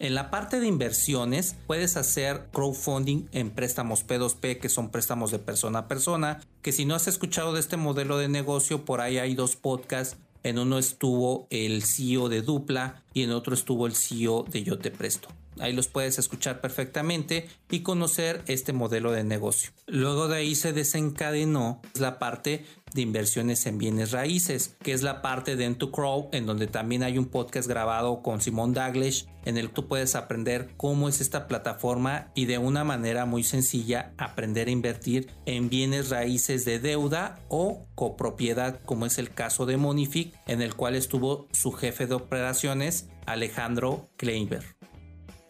En 0.00 0.14
la 0.14 0.30
parte 0.30 0.60
de 0.60 0.66
inversiones 0.66 1.56
puedes 1.66 1.98
hacer 1.98 2.46
crowdfunding 2.54 3.28
en 3.32 3.50
préstamos 3.50 4.06
P2P, 4.06 4.58
que 4.58 4.70
son 4.70 4.88
préstamos 4.88 5.30
de 5.30 5.38
persona 5.38 5.80
a 5.80 5.88
persona, 5.88 6.40
que 6.62 6.72
si 6.72 6.86
no 6.86 6.94
has 6.94 7.06
escuchado 7.06 7.52
de 7.52 7.60
este 7.60 7.76
modelo 7.76 8.16
de 8.16 8.28
negocio, 8.28 8.86
por 8.86 9.02
ahí 9.02 9.18
hay 9.18 9.34
dos 9.34 9.56
podcasts. 9.56 10.16
En 10.42 10.58
uno 10.58 10.78
estuvo 10.78 11.46
el 11.50 11.82
CEO 11.82 12.30
de 12.30 12.40
Dupla 12.40 13.02
y 13.12 13.24
en 13.24 13.32
otro 13.32 13.52
estuvo 13.52 13.86
el 13.86 13.94
CEO 13.94 14.44
de 14.44 14.62
Yo 14.62 14.78
Te 14.78 14.90
Presto. 14.90 15.28
Ahí 15.60 15.72
los 15.72 15.88
puedes 15.88 16.18
escuchar 16.18 16.60
perfectamente 16.60 17.48
y 17.70 17.80
conocer 17.80 18.42
este 18.46 18.72
modelo 18.72 19.12
de 19.12 19.24
negocio. 19.24 19.70
Luego 19.86 20.28
de 20.28 20.38
ahí 20.38 20.54
se 20.54 20.72
desencadenó 20.72 21.80
la 21.98 22.18
parte 22.18 22.64
de 22.94 23.02
inversiones 23.02 23.66
en 23.66 23.78
bienes 23.78 24.12
raíces, 24.12 24.76
que 24.82 24.92
es 24.92 25.02
la 25.02 25.22
parte 25.22 25.56
de 25.56 25.76
Crow, 25.92 26.28
en 26.32 26.46
donde 26.46 26.66
también 26.66 27.02
hay 27.02 27.18
un 27.18 27.26
podcast 27.26 27.68
grabado 27.68 28.22
con 28.22 28.40
Simón 28.40 28.74
Daglish, 28.74 29.26
en 29.44 29.56
el 29.56 29.68
que 29.68 29.74
tú 29.74 29.88
puedes 29.88 30.14
aprender 30.14 30.70
cómo 30.76 31.08
es 31.08 31.20
esta 31.20 31.46
plataforma 31.46 32.30
y 32.34 32.46
de 32.46 32.58
una 32.58 32.84
manera 32.84 33.24
muy 33.24 33.44
sencilla 33.44 34.12
aprender 34.18 34.68
a 34.68 34.72
invertir 34.72 35.30
en 35.46 35.70
bienes 35.70 36.10
raíces 36.10 36.64
de 36.64 36.78
deuda 36.78 37.38
o 37.48 37.86
copropiedad, 37.94 38.80
como 38.84 39.06
es 39.06 39.18
el 39.18 39.30
caso 39.30 39.66
de 39.66 39.76
Monific, 39.76 40.34
en 40.46 40.60
el 40.60 40.74
cual 40.74 40.96
estuvo 40.96 41.48
su 41.52 41.72
jefe 41.72 42.06
de 42.06 42.14
operaciones, 42.14 43.08
Alejandro 43.26 44.08
Kleinberg. 44.16 44.79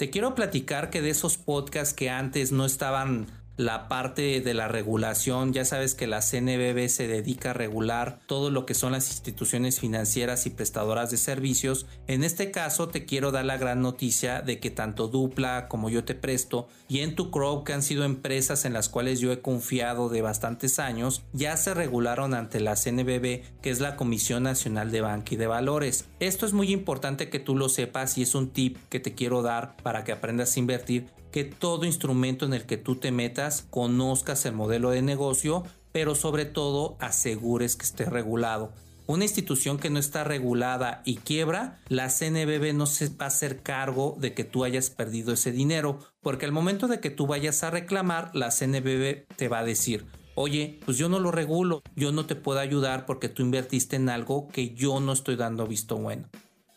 Te 0.00 0.09
quiero 0.09 0.35
platicar 0.35 0.88
que 0.88 1.02
de 1.02 1.11
esos 1.11 1.37
podcasts 1.37 1.92
que 1.92 2.09
antes 2.09 2.52
no 2.52 2.64
estaban 2.64 3.26
la 3.57 3.88
parte 3.88 4.40
de 4.40 4.54
la 4.54 4.69
regulación. 4.69 5.52
Ya 5.52 5.64
sabes 5.64 5.95
que 5.95 6.07
la 6.07 6.21
CNBB 6.21 6.88
se 6.88 7.09
dedica 7.09 7.50
a 7.50 7.54
regular 7.54 8.21
todo 8.26 8.50
lo 8.50 8.64
que 8.64 8.75
son 8.75 8.92
las 8.92 9.11
instituciones 9.11 9.80
financieras 9.80 10.47
y 10.47 10.50
prestadoras 10.50 11.11
de 11.11 11.16
servicios. 11.16 11.87
En 12.07 12.25
este 12.25 12.50
caso 12.50 12.88
te 12.88 13.04
quiero 13.04 13.33
dar 13.33 13.45
la 13.45 13.59
gran 13.59 13.83
noticia 13.83 14.40
de 14.40 14.61
que 14.61 14.71
tanto 14.71 15.09
Dupla 15.09 15.69
como 15.69 15.90
yo 15.90 16.04
te 16.04 16.14
presto 16.14 16.69
y 16.88 17.00
en 17.00 17.14
tu 17.14 17.30
Crow 17.30 17.64
que 17.64 17.73
han 17.73 17.83
sido 17.83 18.04
empresas 18.04 18.64
en 18.64 18.73
las 18.73 18.88
cuales 18.88 19.21
yo 19.21 19.33
he 19.33 19.40
confiado 19.40 20.09
de 20.09 20.23
bastantes 20.23 20.78
años 20.78 21.23
ya 21.33 21.57
se 21.57 21.75
regularon 21.75 22.35
ante 22.35 22.61
la 22.61 22.76
CNBB 22.76 23.42
que 23.61 23.71
es 23.71 23.80
la 23.80 23.97
Comisión 23.97 24.42
Nacional 24.42 24.90
de 24.90 25.00
Banca 25.00 25.35
y 25.35 25.37
de 25.37 25.47
Valores. 25.47 26.07
Esto 26.19 26.47
es 26.47 26.52
muy 26.52 26.73
importante 26.73 27.28
que 27.28 27.38
tú 27.38 27.57
lo 27.57 27.69
sepas 27.69 28.16
y 28.16 28.23
es 28.23 28.35
un 28.35 28.50
tip 28.50 28.78
que 28.88 29.00
te 29.00 29.14
quiero 29.14 29.42
dar 29.42 29.76
para 29.83 30.04
que 30.04 30.12
aprendas 30.12 30.57
a 30.57 30.61
invertir 30.61 31.09
que 31.30 31.44
todo 31.44 31.84
instrumento 31.84 32.44
en 32.44 32.54
el 32.54 32.66
que 32.66 32.76
tú 32.76 32.96
te 32.96 33.12
metas 33.12 33.66
conozcas 33.70 34.44
el 34.46 34.54
modelo 34.54 34.90
de 34.90 35.02
negocio, 35.02 35.64
pero 35.92 36.14
sobre 36.14 36.44
todo 36.44 36.96
asegures 37.00 37.76
que 37.76 37.84
esté 37.84 38.04
regulado. 38.04 38.72
Una 39.06 39.25
institución 39.25 39.78
que 39.78 39.90
no 39.90 39.99
está 39.99 40.22
regulada 40.22 41.02
y 41.04 41.16
quiebra, 41.16 41.80
la 41.88 42.10
CNBB 42.10 42.75
no 42.75 42.87
se 42.87 43.08
va 43.08 43.25
a 43.25 43.26
hacer 43.26 43.60
cargo 43.60 44.16
de 44.20 44.34
que 44.34 44.44
tú 44.44 44.62
hayas 44.62 44.88
perdido 44.90 45.32
ese 45.32 45.50
dinero, 45.50 45.99
porque 46.20 46.46
al 46.46 46.52
momento 46.52 46.87
de 46.87 47.00
que 47.00 47.10
tú 47.10 47.26
vayas 47.26 47.64
a 47.64 47.70
reclamar, 47.70 48.30
la 48.34 48.52
CNBB 48.52 49.26
te 49.34 49.49
va 49.49 49.58
a 49.58 49.64
decir, 49.64 50.06
oye, 50.37 50.78
pues 50.84 50.96
yo 50.96 51.08
no 51.08 51.18
lo 51.18 51.32
regulo, 51.32 51.82
yo 51.96 52.12
no 52.12 52.26
te 52.26 52.37
puedo 52.37 52.60
ayudar 52.60 53.04
porque 53.04 53.28
tú 53.28 53.42
invertiste 53.42 53.96
en 53.96 54.08
algo 54.10 54.46
que 54.46 54.75
yo 54.75 55.00
no 55.00 55.12
estoy 55.12 55.34
dando 55.34 55.66
visto 55.66 55.96
bueno. 55.96 56.28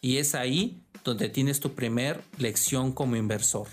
Y 0.01 0.17
es 0.17 0.33
ahí 0.33 0.81
donde 1.03 1.29
tienes 1.29 1.59
tu 1.59 1.75
primer 1.75 2.19
lección 2.39 2.93
como 2.93 3.15
inversor. 3.15 3.67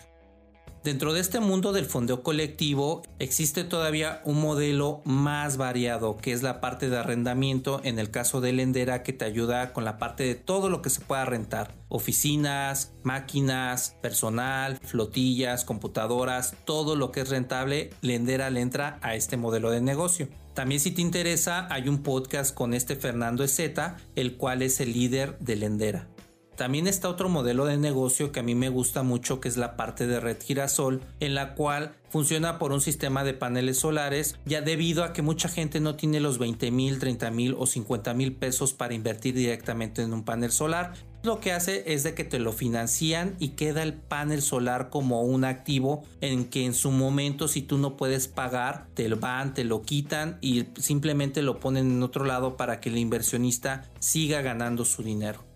Dentro 0.83 1.13
de 1.13 1.21
este 1.21 1.41
mundo 1.41 1.73
del 1.73 1.85
fondeo 1.85 2.23
colectivo 2.23 3.03
existe 3.19 3.65
todavía 3.65 4.23
un 4.25 4.41
modelo 4.41 5.03
más 5.05 5.59
variado 5.59 6.17
que 6.17 6.33
es 6.33 6.43
la 6.43 6.63
parte 6.63 6.89
de 6.89 6.97
arrendamiento 6.97 7.83
en 7.85 7.99
el 7.99 8.11
caso 8.11 8.41
de 8.41 8.55
Lendera 8.55 9.03
que 9.03 9.13
te 9.13 9.27
ayuda 9.27 9.75
con 9.75 9.85
la 9.85 9.99
parte 9.99 10.25
de 10.25 10.37
todo 10.37 10.71
lo 10.71 10.81
que 10.81 10.89
se 10.89 11.03
pueda 11.03 11.27
rentar. 11.27 11.75
Oficinas, 11.91 12.95
máquinas, 13.03 13.95
personal, 14.01 14.79
flotillas, 14.79 15.67
computadoras, 15.67 16.57
todo 16.65 16.97
lo 16.97 17.13
que 17.13 17.21
es 17.21 17.29
rentable, 17.29 17.91
Lendera 18.01 18.49
le 18.49 18.63
entra 18.63 18.99
a 19.03 19.15
este 19.15 19.37
modelo 19.37 19.71
de 19.71 19.83
negocio. 19.83 20.29
También 20.55 20.81
si 20.81 20.91
te 20.93 21.03
interesa 21.03 21.67
hay 21.71 21.89
un 21.89 22.03
podcast 22.03 22.55
con 22.55 22.75
este 22.75 22.97
Fernando 22.97 23.45
Ezeta, 23.45 23.99
el 24.17 24.37
cual 24.37 24.63
es 24.63 24.81
el 24.81 24.95
líder 24.95 25.39
de 25.39 25.57
Lendera. 25.57 26.09
También 26.61 26.87
está 26.87 27.09
otro 27.09 27.31
modelo 27.31 27.65
de 27.65 27.79
negocio 27.79 28.33
que 28.33 28.41
a 28.41 28.43
mí 28.43 28.55
me 28.55 28.69
gusta 28.69 29.03
mucho, 29.03 29.41
que 29.41 29.49
es 29.49 29.57
la 29.57 29.79
parte 29.79 30.07
de 30.07 30.21
red 30.21 30.37
girasol, 30.43 31.01
en 31.19 31.35
la 31.35 31.55
cual 31.55 31.95
funciona 32.11 32.59
por 32.59 32.73
un 32.73 32.83
sistema 32.83 33.25
de 33.25 33.33
paneles 33.33 33.79
solares, 33.79 34.39
ya 34.45 34.61
debido 34.61 35.03
a 35.03 35.15
que 35.15 35.23
mucha 35.23 35.49
gente 35.49 35.81
no 35.81 35.97
tiene 35.97 36.21
los 36.21 36.37
20 36.37 36.71
mil, 36.71 36.99
30 36.99 37.31
mil 37.31 37.57
o 37.59 37.65
50 37.65 38.13
mil 38.13 38.35
pesos 38.35 38.75
para 38.75 38.93
invertir 38.93 39.35
directamente 39.35 40.03
en 40.03 40.13
un 40.13 40.23
panel 40.23 40.53
solar. 40.53 40.93
Lo 41.23 41.41
que 41.41 41.53
hace 41.53 41.95
es 41.95 42.03
de 42.03 42.13
que 42.13 42.25
te 42.25 42.39
lo 42.39 42.53
financian 42.53 43.37
y 43.39 43.53
queda 43.53 43.83
el 43.83 43.95
panel 43.95 44.43
solar 44.43 44.91
como 44.91 45.23
un 45.23 45.47
activo 45.47 46.03
en 46.21 46.45
que 46.45 46.67
en 46.67 46.75
su 46.75 46.91
momento 46.91 47.49
si 47.49 47.63
tú 47.63 47.79
no 47.79 47.97
puedes 47.97 48.29
pagar, 48.29 48.87
te 48.93 49.09
lo 49.09 49.17
van, 49.17 49.55
te 49.55 49.65
lo 49.65 49.81
quitan 49.81 50.37
y 50.43 50.67
simplemente 50.79 51.41
lo 51.41 51.59
ponen 51.59 51.91
en 51.91 52.03
otro 52.03 52.27
lado 52.27 52.59
para 52.59 52.81
que 52.81 52.91
el 52.91 52.99
inversionista 52.99 53.91
siga 53.99 54.43
ganando 54.43 54.85
su 54.85 55.03
dinero. 55.03 55.50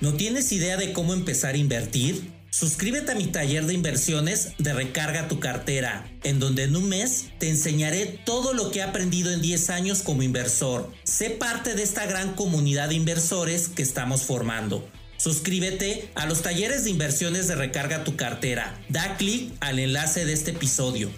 ¿No 0.00 0.14
tienes 0.14 0.52
idea 0.52 0.76
de 0.76 0.92
cómo 0.92 1.12
empezar 1.12 1.56
a 1.56 1.58
invertir? 1.58 2.32
Suscríbete 2.50 3.10
a 3.10 3.14
mi 3.16 3.26
taller 3.26 3.66
de 3.66 3.74
inversiones 3.74 4.52
de 4.58 4.72
Recarga 4.72 5.26
tu 5.26 5.40
cartera, 5.40 6.08
en 6.22 6.38
donde 6.38 6.62
en 6.62 6.76
un 6.76 6.88
mes 6.88 7.26
te 7.38 7.48
enseñaré 7.48 8.06
todo 8.24 8.54
lo 8.54 8.70
que 8.70 8.78
he 8.78 8.82
aprendido 8.82 9.32
en 9.32 9.42
10 9.42 9.70
años 9.70 10.02
como 10.02 10.22
inversor. 10.22 10.92
Sé 11.02 11.30
parte 11.30 11.74
de 11.74 11.82
esta 11.82 12.06
gran 12.06 12.34
comunidad 12.34 12.90
de 12.90 12.94
inversores 12.94 13.68
que 13.68 13.82
estamos 13.82 14.22
formando. 14.22 14.88
Suscríbete 15.16 16.10
a 16.14 16.26
los 16.26 16.42
talleres 16.42 16.84
de 16.84 16.90
inversiones 16.90 17.48
de 17.48 17.56
Recarga 17.56 18.04
tu 18.04 18.14
cartera. 18.14 18.80
Da 18.88 19.16
clic 19.16 19.52
al 19.58 19.80
enlace 19.80 20.24
de 20.24 20.32
este 20.32 20.52
episodio. 20.52 21.10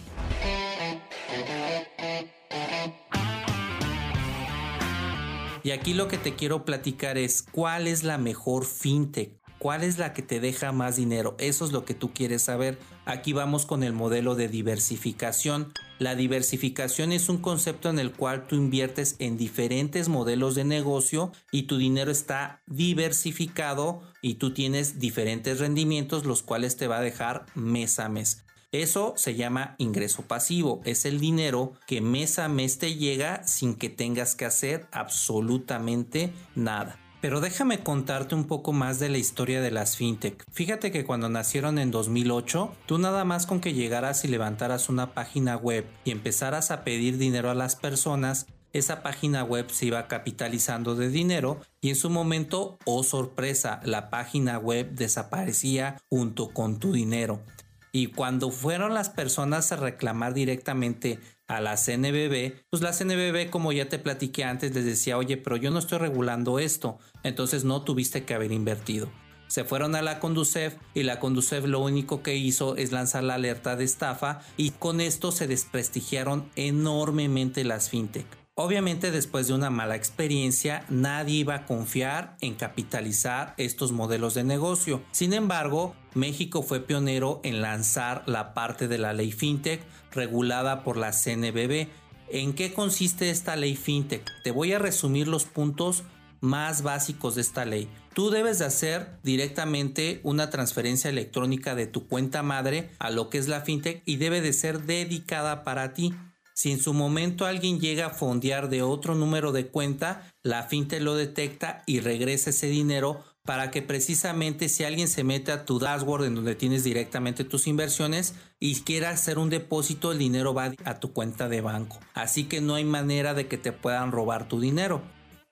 Y 5.62 5.72
aquí 5.72 5.94
lo 5.94 6.08
que 6.08 6.18
te 6.18 6.34
quiero 6.34 6.64
platicar 6.64 7.18
es 7.18 7.42
cuál 7.42 7.86
es 7.86 8.02
la 8.02 8.18
mejor 8.18 8.64
fintech, 8.64 9.38
cuál 9.58 9.84
es 9.84 9.98
la 9.98 10.14
que 10.14 10.22
te 10.22 10.40
deja 10.40 10.72
más 10.72 10.96
dinero. 10.96 11.36
Eso 11.38 11.66
es 11.66 11.72
lo 11.72 11.84
que 11.84 11.94
tú 11.94 12.12
quieres 12.14 12.42
saber. 12.42 12.78
Aquí 13.04 13.32
vamos 13.32 13.66
con 13.66 13.82
el 13.82 13.92
modelo 13.92 14.34
de 14.34 14.48
diversificación. 14.48 15.72
La 15.98 16.14
diversificación 16.14 17.12
es 17.12 17.28
un 17.28 17.38
concepto 17.38 17.90
en 17.90 17.98
el 17.98 18.12
cual 18.12 18.46
tú 18.46 18.56
inviertes 18.56 19.16
en 19.18 19.36
diferentes 19.36 20.08
modelos 20.08 20.54
de 20.54 20.64
negocio 20.64 21.30
y 21.52 21.64
tu 21.64 21.76
dinero 21.76 22.10
está 22.10 22.62
diversificado 22.66 24.00
y 24.22 24.36
tú 24.36 24.54
tienes 24.54 24.98
diferentes 24.98 25.58
rendimientos 25.58 26.24
los 26.24 26.42
cuales 26.42 26.78
te 26.78 26.86
va 26.86 26.98
a 26.98 27.02
dejar 27.02 27.44
mes 27.54 27.98
a 27.98 28.08
mes. 28.08 28.44
Eso 28.72 29.14
se 29.16 29.34
llama 29.34 29.74
ingreso 29.78 30.22
pasivo. 30.22 30.80
Es 30.84 31.04
el 31.04 31.18
dinero 31.18 31.72
que 31.88 32.00
mes 32.00 32.38
a 32.38 32.48
mes 32.48 32.78
te 32.78 32.94
llega 32.94 33.44
sin 33.44 33.74
que 33.74 33.90
tengas 33.90 34.36
que 34.36 34.44
hacer 34.44 34.86
absolutamente 34.92 36.32
nada. 36.54 36.96
Pero 37.20 37.40
déjame 37.40 37.80
contarte 37.80 38.36
un 38.36 38.44
poco 38.44 38.72
más 38.72 39.00
de 39.00 39.08
la 39.08 39.18
historia 39.18 39.60
de 39.60 39.72
las 39.72 39.96
fintech. 39.96 40.44
Fíjate 40.52 40.92
que 40.92 41.04
cuando 41.04 41.28
nacieron 41.28 41.80
en 41.80 41.90
2008, 41.90 42.72
tú 42.86 42.98
nada 42.98 43.24
más 43.24 43.44
con 43.44 43.60
que 43.60 43.74
llegaras 43.74 44.24
y 44.24 44.28
levantaras 44.28 44.88
una 44.88 45.14
página 45.14 45.56
web 45.56 45.84
y 46.04 46.12
empezaras 46.12 46.70
a 46.70 46.84
pedir 46.84 47.18
dinero 47.18 47.50
a 47.50 47.54
las 47.54 47.74
personas, 47.74 48.46
esa 48.72 49.02
página 49.02 49.42
web 49.42 49.68
se 49.70 49.86
iba 49.86 50.06
capitalizando 50.06 50.94
de 50.94 51.10
dinero 51.10 51.58
y 51.80 51.88
en 51.88 51.96
su 51.96 52.08
momento, 52.08 52.78
oh 52.86 53.02
sorpresa, 53.02 53.80
la 53.84 54.10
página 54.10 54.58
web 54.58 54.92
desaparecía 54.92 55.96
junto 56.08 56.50
con 56.50 56.78
tu 56.78 56.92
dinero. 56.92 57.42
Y 57.92 58.08
cuando 58.08 58.50
fueron 58.50 58.94
las 58.94 59.10
personas 59.10 59.72
a 59.72 59.76
reclamar 59.76 60.34
directamente 60.34 61.18
a 61.48 61.60
la 61.60 61.76
CNBB, 61.76 62.54
pues 62.70 62.82
la 62.82 62.92
CNBB, 62.92 63.50
como 63.50 63.72
ya 63.72 63.88
te 63.88 63.98
platiqué 63.98 64.44
antes, 64.44 64.74
les 64.74 64.84
decía, 64.84 65.18
oye, 65.18 65.36
pero 65.36 65.56
yo 65.56 65.70
no 65.70 65.80
estoy 65.80 65.98
regulando 65.98 66.58
esto, 66.58 66.98
entonces 67.24 67.64
no 67.64 67.82
tuviste 67.82 68.24
que 68.24 68.34
haber 68.34 68.52
invertido. 68.52 69.10
Se 69.48 69.64
fueron 69.64 69.96
a 69.96 70.02
la 70.02 70.20
Conducef 70.20 70.76
y 70.94 71.02
la 71.02 71.18
Conducef 71.18 71.64
lo 71.64 71.80
único 71.80 72.22
que 72.22 72.36
hizo 72.36 72.76
es 72.76 72.92
lanzar 72.92 73.24
la 73.24 73.34
alerta 73.34 73.74
de 73.74 73.82
estafa 73.82 74.42
y 74.56 74.70
con 74.70 75.00
esto 75.00 75.32
se 75.32 75.48
desprestigiaron 75.48 76.48
enormemente 76.54 77.64
las 77.64 77.90
fintech. 77.90 78.39
Obviamente 78.62 79.10
después 79.10 79.48
de 79.48 79.54
una 79.54 79.70
mala 79.70 79.96
experiencia 79.96 80.84
nadie 80.90 81.36
iba 81.36 81.54
a 81.54 81.64
confiar 81.64 82.36
en 82.42 82.54
capitalizar 82.54 83.54
estos 83.56 83.90
modelos 83.90 84.34
de 84.34 84.44
negocio. 84.44 85.00
Sin 85.12 85.32
embargo, 85.32 85.94
México 86.12 86.62
fue 86.62 86.80
pionero 86.80 87.40
en 87.42 87.62
lanzar 87.62 88.22
la 88.26 88.52
parte 88.52 88.86
de 88.86 88.98
la 88.98 89.14
ley 89.14 89.32
FinTech 89.32 89.80
regulada 90.12 90.84
por 90.84 90.98
la 90.98 91.12
CNBB. 91.12 91.88
¿En 92.28 92.52
qué 92.52 92.74
consiste 92.74 93.30
esta 93.30 93.56
ley 93.56 93.76
FinTech? 93.76 94.28
Te 94.44 94.50
voy 94.50 94.74
a 94.74 94.78
resumir 94.78 95.26
los 95.26 95.46
puntos 95.46 96.02
más 96.42 96.82
básicos 96.82 97.36
de 97.36 97.40
esta 97.40 97.64
ley. 97.64 97.88
Tú 98.12 98.28
debes 98.28 98.58
de 98.58 98.66
hacer 98.66 99.16
directamente 99.22 100.20
una 100.22 100.50
transferencia 100.50 101.08
electrónica 101.08 101.74
de 101.74 101.86
tu 101.86 102.06
cuenta 102.08 102.42
madre 102.42 102.90
a 102.98 103.08
lo 103.08 103.30
que 103.30 103.38
es 103.38 103.48
la 103.48 103.62
fintech 103.62 104.02
y 104.04 104.16
debe 104.16 104.42
de 104.42 104.52
ser 104.52 104.82
dedicada 104.82 105.64
para 105.64 105.94
ti. 105.94 106.12
Si 106.54 106.72
en 106.72 106.80
su 106.80 106.92
momento 106.92 107.46
alguien 107.46 107.80
llega 107.80 108.06
a 108.06 108.14
fondear 108.14 108.68
de 108.68 108.82
otro 108.82 109.14
número 109.14 109.52
de 109.52 109.68
cuenta, 109.68 110.32
la 110.42 110.64
fintech 110.64 111.00
lo 111.00 111.14
detecta 111.14 111.82
y 111.86 112.00
regresa 112.00 112.50
ese 112.50 112.66
dinero 112.66 113.24
para 113.44 113.70
que 113.70 113.82
precisamente 113.82 114.68
si 114.68 114.84
alguien 114.84 115.08
se 115.08 115.24
mete 115.24 115.50
a 115.52 115.64
tu 115.64 115.78
dashboard 115.78 116.24
en 116.24 116.34
donde 116.34 116.54
tienes 116.54 116.84
directamente 116.84 117.44
tus 117.44 117.66
inversiones 117.66 118.34
y 118.58 118.80
quiera 118.82 119.10
hacer 119.10 119.38
un 119.38 119.50
depósito, 119.50 120.12
el 120.12 120.18
dinero 120.18 120.54
va 120.54 120.72
a 120.84 121.00
tu 121.00 121.12
cuenta 121.12 121.48
de 121.48 121.60
banco. 121.60 121.98
Así 122.14 122.44
que 122.44 122.60
no 122.60 122.74
hay 122.74 122.84
manera 122.84 123.34
de 123.34 123.48
que 123.48 123.58
te 123.58 123.72
puedan 123.72 124.12
robar 124.12 124.46
tu 124.46 124.60
dinero. 124.60 125.02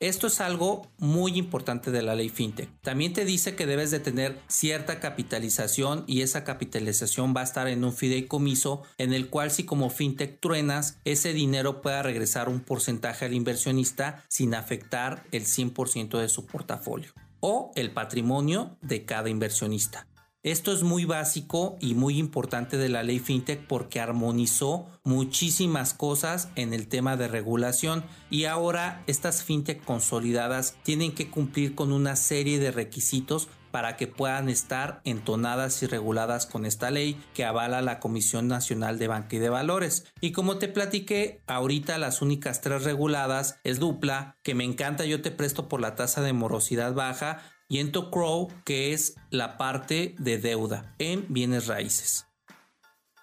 Esto 0.00 0.28
es 0.28 0.40
algo 0.40 0.86
muy 0.98 1.36
importante 1.36 1.90
de 1.90 2.02
la 2.02 2.14
ley 2.14 2.28
FinTech. 2.28 2.70
También 2.82 3.12
te 3.12 3.24
dice 3.24 3.56
que 3.56 3.66
debes 3.66 3.90
de 3.90 3.98
tener 3.98 4.38
cierta 4.46 5.00
capitalización 5.00 6.04
y 6.06 6.22
esa 6.22 6.44
capitalización 6.44 7.34
va 7.36 7.40
a 7.40 7.44
estar 7.44 7.66
en 7.66 7.82
un 7.82 7.92
fideicomiso 7.92 8.84
en 8.98 9.12
el 9.12 9.28
cual 9.28 9.50
si 9.50 9.64
como 9.64 9.90
FinTech 9.90 10.38
truenas, 10.38 10.98
ese 11.04 11.32
dinero 11.32 11.82
pueda 11.82 12.04
regresar 12.04 12.48
un 12.48 12.60
porcentaje 12.60 13.24
al 13.24 13.34
inversionista 13.34 14.22
sin 14.28 14.54
afectar 14.54 15.24
el 15.32 15.46
100% 15.46 16.20
de 16.20 16.28
su 16.28 16.46
portafolio 16.46 17.10
o 17.40 17.72
el 17.74 17.90
patrimonio 17.90 18.76
de 18.80 19.04
cada 19.04 19.30
inversionista. 19.30 20.06
Esto 20.44 20.72
es 20.72 20.84
muy 20.84 21.04
básico 21.04 21.76
y 21.80 21.94
muy 21.94 22.16
importante 22.16 22.76
de 22.76 22.88
la 22.88 23.02
ley 23.02 23.18
FinTech 23.18 23.66
porque 23.66 24.00
armonizó 24.00 24.86
muchísimas 25.02 25.94
cosas 25.94 26.50
en 26.54 26.72
el 26.72 26.86
tema 26.86 27.16
de 27.16 27.26
regulación 27.26 28.04
y 28.30 28.44
ahora 28.44 29.02
estas 29.08 29.42
FinTech 29.42 29.82
consolidadas 29.82 30.76
tienen 30.84 31.12
que 31.12 31.28
cumplir 31.28 31.74
con 31.74 31.92
una 31.92 32.14
serie 32.14 32.60
de 32.60 32.70
requisitos 32.70 33.48
para 33.72 33.96
que 33.96 34.06
puedan 34.06 34.48
estar 34.48 35.00
entonadas 35.04 35.82
y 35.82 35.86
reguladas 35.86 36.46
con 36.46 36.66
esta 36.66 36.92
ley 36.92 37.20
que 37.34 37.44
avala 37.44 37.82
la 37.82 37.98
Comisión 37.98 38.46
Nacional 38.46 38.98
de 38.98 39.08
Banca 39.08 39.36
y 39.36 39.38
de 39.40 39.50
Valores. 39.50 40.06
Y 40.20 40.32
como 40.32 40.58
te 40.58 40.68
platiqué, 40.68 41.42
ahorita 41.46 41.98
las 41.98 42.22
únicas 42.22 42.60
tres 42.60 42.84
reguladas 42.84 43.58
es 43.64 43.78
Dupla, 43.78 44.36
que 44.42 44.54
me 44.54 44.64
encanta, 44.64 45.04
yo 45.04 45.20
te 45.20 45.30
presto 45.30 45.68
por 45.68 45.80
la 45.80 45.96
tasa 45.96 46.22
de 46.22 46.32
morosidad 46.32 46.94
baja, 46.94 47.42
y 47.68 47.78
Ento 47.78 48.10
Crow, 48.10 48.48
que 48.64 48.92
es 48.92 49.16
la 49.30 49.58
parte 49.58 50.14
de 50.18 50.38
deuda 50.38 50.94
en 50.98 51.26
bienes 51.28 51.66
raíces. 51.66 52.26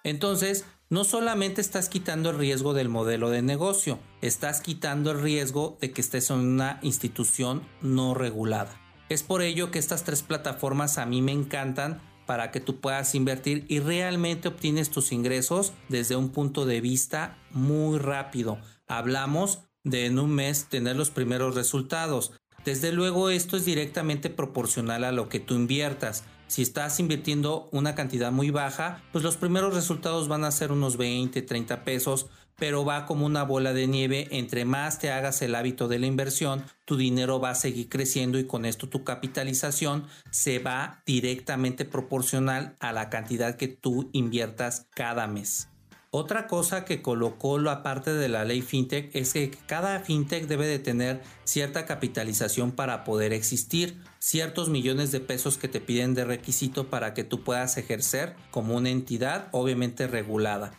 Entonces, 0.04 0.64
no 0.88 1.02
solamente 1.02 1.60
estás 1.60 1.88
quitando 1.88 2.30
el 2.30 2.38
riesgo 2.38 2.72
del 2.72 2.88
modelo 2.88 3.30
de 3.30 3.42
negocio, 3.42 3.98
estás 4.22 4.60
quitando 4.60 5.10
el 5.10 5.20
riesgo 5.20 5.78
de 5.80 5.90
que 5.90 6.00
estés 6.00 6.30
en 6.30 6.38
una 6.38 6.78
institución 6.82 7.66
no 7.82 8.14
regulada. 8.14 8.80
Es 9.08 9.24
por 9.24 9.42
ello 9.42 9.72
que 9.72 9.80
estas 9.80 10.04
tres 10.04 10.22
plataformas 10.22 10.98
a 10.98 11.06
mí 11.06 11.22
me 11.22 11.32
encantan 11.32 12.00
para 12.26 12.50
que 12.50 12.60
tú 12.60 12.80
puedas 12.80 13.14
invertir 13.14 13.64
y 13.68 13.80
realmente 13.80 14.48
obtienes 14.48 14.90
tus 14.90 15.12
ingresos 15.12 15.72
desde 15.88 16.16
un 16.16 16.30
punto 16.30 16.66
de 16.66 16.80
vista 16.80 17.38
muy 17.50 17.98
rápido. 17.98 18.58
Hablamos 18.86 19.60
de 19.84 20.06
en 20.06 20.18
un 20.18 20.34
mes 20.34 20.66
tener 20.68 20.96
los 20.96 21.10
primeros 21.10 21.54
resultados. 21.54 22.32
Desde 22.66 22.90
luego 22.90 23.30
esto 23.30 23.56
es 23.56 23.64
directamente 23.64 24.28
proporcional 24.28 25.04
a 25.04 25.12
lo 25.12 25.28
que 25.28 25.38
tú 25.38 25.54
inviertas. 25.54 26.24
Si 26.48 26.62
estás 26.62 26.98
invirtiendo 26.98 27.68
una 27.70 27.94
cantidad 27.94 28.32
muy 28.32 28.50
baja, 28.50 29.04
pues 29.12 29.22
los 29.22 29.36
primeros 29.36 29.72
resultados 29.72 30.26
van 30.26 30.42
a 30.42 30.50
ser 30.50 30.72
unos 30.72 30.96
20, 30.96 31.42
30 31.42 31.84
pesos, 31.84 32.26
pero 32.56 32.84
va 32.84 33.06
como 33.06 33.24
una 33.24 33.44
bola 33.44 33.72
de 33.72 33.86
nieve. 33.86 34.26
Entre 34.32 34.64
más 34.64 34.98
te 34.98 35.12
hagas 35.12 35.42
el 35.42 35.54
hábito 35.54 35.86
de 35.86 36.00
la 36.00 36.06
inversión, 36.06 36.64
tu 36.84 36.96
dinero 36.96 37.38
va 37.38 37.50
a 37.50 37.54
seguir 37.54 37.88
creciendo 37.88 38.36
y 38.36 38.48
con 38.48 38.64
esto 38.64 38.88
tu 38.88 39.04
capitalización 39.04 40.08
se 40.32 40.58
va 40.58 41.04
directamente 41.06 41.84
proporcional 41.84 42.74
a 42.80 42.92
la 42.92 43.10
cantidad 43.10 43.56
que 43.56 43.68
tú 43.68 44.10
inviertas 44.12 44.88
cada 44.92 45.28
mes. 45.28 45.68
Otra 46.10 46.46
cosa 46.46 46.84
que 46.84 47.02
colocó 47.02 47.58
la 47.58 47.82
parte 47.82 48.12
de 48.12 48.28
la 48.28 48.44
ley 48.44 48.62
fintech 48.62 49.14
es 49.14 49.32
que 49.32 49.50
cada 49.66 50.00
fintech 50.00 50.46
debe 50.46 50.66
de 50.66 50.78
tener 50.78 51.22
cierta 51.44 51.84
capitalización 51.84 52.72
para 52.72 53.04
poder 53.04 53.32
existir, 53.32 54.00
ciertos 54.18 54.68
millones 54.68 55.10
de 55.10 55.20
pesos 55.20 55.58
que 55.58 55.68
te 55.68 55.80
piden 55.80 56.14
de 56.14 56.24
requisito 56.24 56.88
para 56.88 57.12
que 57.12 57.24
tú 57.24 57.42
puedas 57.42 57.76
ejercer 57.76 58.34
como 58.50 58.76
una 58.76 58.90
entidad 58.90 59.48
obviamente 59.52 60.06
regulada. 60.06 60.72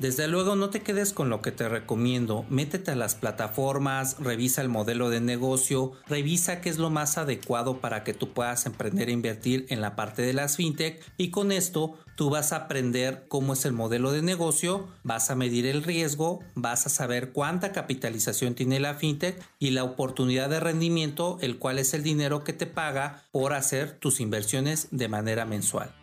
Desde 0.00 0.26
luego 0.26 0.56
no 0.56 0.70
te 0.70 0.80
quedes 0.80 1.12
con 1.12 1.30
lo 1.30 1.40
que 1.40 1.52
te 1.52 1.68
recomiendo, 1.68 2.44
métete 2.50 2.90
a 2.90 2.96
las 2.96 3.14
plataformas, 3.14 4.16
revisa 4.18 4.60
el 4.60 4.68
modelo 4.68 5.08
de 5.08 5.20
negocio, 5.20 5.92
revisa 6.08 6.60
qué 6.60 6.68
es 6.68 6.78
lo 6.78 6.90
más 6.90 7.16
adecuado 7.16 7.78
para 7.80 8.02
que 8.02 8.12
tú 8.12 8.32
puedas 8.32 8.66
emprender 8.66 9.08
e 9.08 9.12
invertir 9.12 9.66
en 9.68 9.80
la 9.80 9.94
parte 9.94 10.22
de 10.22 10.32
las 10.32 10.56
fintech 10.56 11.00
y 11.16 11.30
con 11.30 11.52
esto 11.52 11.96
tú 12.16 12.28
vas 12.28 12.52
a 12.52 12.56
aprender 12.56 13.26
cómo 13.28 13.52
es 13.52 13.64
el 13.64 13.72
modelo 13.72 14.10
de 14.10 14.22
negocio, 14.22 14.88
vas 15.04 15.30
a 15.30 15.36
medir 15.36 15.64
el 15.64 15.84
riesgo, 15.84 16.40
vas 16.56 16.86
a 16.86 16.90
saber 16.90 17.30
cuánta 17.30 17.70
capitalización 17.70 18.56
tiene 18.56 18.80
la 18.80 18.94
fintech 18.94 19.40
y 19.60 19.70
la 19.70 19.84
oportunidad 19.84 20.50
de 20.50 20.58
rendimiento, 20.58 21.38
el 21.40 21.58
cual 21.58 21.78
es 21.78 21.94
el 21.94 22.02
dinero 22.02 22.42
que 22.42 22.52
te 22.52 22.66
paga 22.66 23.22
por 23.30 23.52
hacer 23.52 23.92
tus 24.00 24.18
inversiones 24.18 24.88
de 24.90 25.06
manera 25.06 25.44
mensual. 25.44 25.94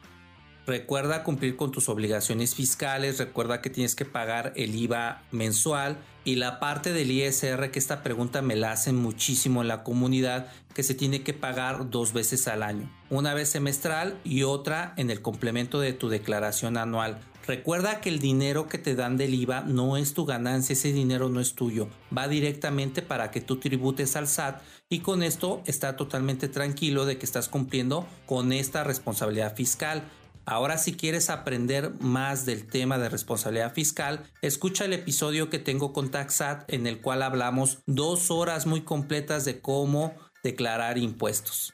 Recuerda 0.68 1.24
cumplir 1.24 1.56
con 1.56 1.72
tus 1.72 1.90
obligaciones 1.90 2.54
fiscales, 2.54 3.18
recuerda 3.18 3.62
que 3.62 3.72
tienes 3.72 3.96
que 3.96 4.06
pagar 4.06 4.54
el 4.56 4.76
IVA 4.76 5.24
mensual 5.32 5.98
y 6.24 6.36
la 6.36 6.60
parte 6.60 6.94
del 6.94 7.10
ISR, 7.10 7.72
que 7.72 7.80
esta 7.80 8.04
pregunta 8.04 8.44
me 8.44 8.56
la 8.56 8.72
hacen 8.72 8.96
muchísimo 8.96 9.62
en 9.62 9.68
la 9.68 9.84
comunidad, 9.84 10.52
que 10.76 10.84
se 10.84 10.94
tiene 10.94 11.24
que 11.24 11.34
pagar 11.34 11.90
dos 11.90 12.14
veces 12.14 12.48
al 12.48 12.62
año, 12.62 12.90
una 13.10 13.34
vez 13.34 13.50
semestral 13.50 14.20
y 14.24 14.44
otra 14.44 14.94
en 14.98 15.10
el 15.10 15.22
complemento 15.22 15.80
de 15.80 15.94
tu 15.94 16.10
declaración 16.10 16.78
anual. 16.78 17.20
Recuerda 17.48 18.02
que 18.02 18.10
el 18.10 18.20
dinero 18.20 18.68
que 18.68 18.78
te 18.78 18.96
dan 18.96 19.18
del 19.18 19.34
IVA 19.34 19.62
no 19.62 19.98
es 19.98 20.14
tu 20.14 20.26
ganancia, 20.26 20.74
ese 20.74 20.94
dinero 20.94 21.28
no 21.28 21.40
es 21.40 21.56
tuyo, 21.56 21.90
va 22.16 22.28
directamente 22.28 23.02
para 23.02 23.32
que 23.32 23.42
tú 23.42 23.58
tributes 23.58 24.16
al 24.16 24.28
SAT 24.28 24.62
y 24.90 25.00
con 25.00 25.24
esto 25.24 25.64
está 25.66 25.96
totalmente 25.96 26.50
tranquilo 26.50 27.06
de 27.06 27.18
que 27.18 27.26
estás 27.26 27.50
cumpliendo 27.50 28.08
con 28.28 28.54
esta 28.54 28.84
responsabilidad 28.84 29.56
fiscal. 29.56 30.04
Ahora 30.52 30.78
si 30.78 30.98
quieres 30.98 31.30
aprender 31.30 31.94
más 32.02 32.46
del 32.46 32.68
tema 32.68 32.98
de 32.98 33.08
responsabilidad 33.08 33.74
fiscal, 33.74 34.30
escucha 34.42 34.84
el 34.84 34.92
episodio 34.92 35.50
que 35.50 35.60
tengo 35.60 35.94
con 35.94 36.12
TaxAt 36.12 36.66
en 36.68 36.88
el 36.88 37.00
cual 37.00 37.22
hablamos 37.22 37.78
dos 37.86 38.32
horas 38.32 38.66
muy 38.66 38.82
completas 38.82 39.46
de 39.46 39.62
cómo 39.62 40.14
declarar 40.44 40.98
impuestos. 40.98 41.74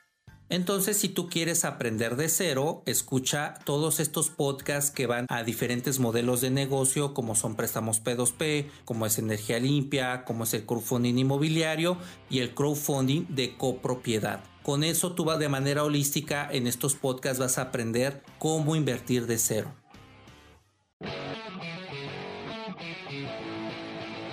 Entonces, 0.49 0.95
si 0.95 1.09
tú 1.09 1.27
quieres 1.27 1.65
aprender 1.65 2.17
de 2.17 2.29
cero, 2.29 2.83
escucha 2.85 3.55
todos 3.65 3.99
estos 3.99 4.29
podcasts 4.29 4.91
que 4.91 5.07
van 5.07 5.25
a 5.27 5.41
diferentes 5.41 5.97
modelos 5.97 6.41
de 6.41 6.51
negocio, 6.51 7.15
como 7.15 7.33
son 7.33 7.55
préstamos 7.55 8.03
P2P, 8.03 8.69
como 8.85 9.07
es 9.07 9.17
energía 9.17 9.57
limpia, 9.57 10.23
como 10.23 10.43
es 10.43 10.53
el 10.53 10.67
crowdfunding 10.67 11.17
inmobiliario 11.17 11.97
y 12.29 12.41
el 12.41 12.53
crowdfunding 12.53 13.25
de 13.29 13.57
copropiedad. 13.57 14.43
Con 14.67 14.83
eso 14.83 15.13
tú 15.13 15.23
vas 15.23 15.39
de 15.39 15.47
manera 15.47 15.85
holística 15.85 16.45
en 16.51 16.67
estos 16.67 16.93
podcasts 16.93 17.39
vas 17.39 17.57
a 17.57 17.61
aprender 17.61 18.21
cómo 18.37 18.75
invertir 18.75 19.25
de 19.25 19.37
cero. 19.37 19.73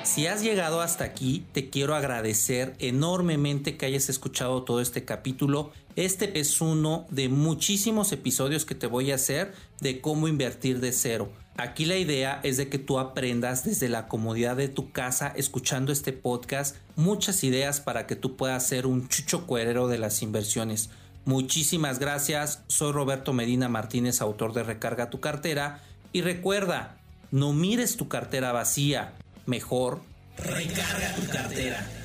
Si 0.02 0.26
has 0.26 0.42
llegado 0.42 0.80
hasta 0.80 1.04
aquí, 1.04 1.46
te 1.52 1.70
quiero 1.70 1.94
agradecer 1.94 2.74
enormemente 2.80 3.76
que 3.76 3.86
hayas 3.86 4.08
escuchado 4.08 4.64
todo 4.64 4.80
este 4.80 5.04
capítulo. 5.04 5.70
Este 5.94 6.40
es 6.40 6.60
uno 6.60 7.06
de 7.10 7.28
muchísimos 7.28 8.10
episodios 8.10 8.64
que 8.64 8.74
te 8.74 8.88
voy 8.88 9.12
a 9.12 9.14
hacer 9.14 9.54
de 9.80 10.00
cómo 10.00 10.26
invertir 10.26 10.80
de 10.80 10.90
cero. 10.90 11.30
Aquí 11.56 11.84
la 11.84 11.96
idea 11.96 12.40
es 12.42 12.56
de 12.56 12.68
que 12.68 12.78
tú 12.78 12.98
aprendas 12.98 13.64
desde 13.64 13.88
la 13.88 14.08
comodidad 14.08 14.56
de 14.56 14.68
tu 14.68 14.90
casa 14.90 15.32
escuchando 15.36 15.92
este 15.92 16.12
podcast 16.12 16.76
muchas 16.96 17.44
ideas 17.44 17.80
para 17.80 18.08
que 18.08 18.16
tú 18.16 18.36
puedas 18.36 18.66
ser 18.66 18.86
un 18.86 19.08
chucho 19.08 19.46
cuerero 19.46 19.86
de 19.86 19.98
las 19.98 20.20
inversiones. 20.22 20.90
Muchísimas 21.24 22.00
gracias, 22.00 22.62
soy 22.66 22.90
Roberto 22.92 23.32
Medina 23.32 23.68
Martínez, 23.68 24.20
autor 24.20 24.52
de 24.52 24.64
Recarga 24.64 25.10
tu 25.10 25.20
cartera 25.20 25.80
y 26.12 26.22
recuerda, 26.22 26.96
no 27.30 27.52
mires 27.52 27.96
tu 27.96 28.08
cartera 28.08 28.50
vacía, 28.50 29.12
mejor 29.46 30.02
recarga 30.36 31.14
tu 31.14 31.26
cartera. 31.28 32.03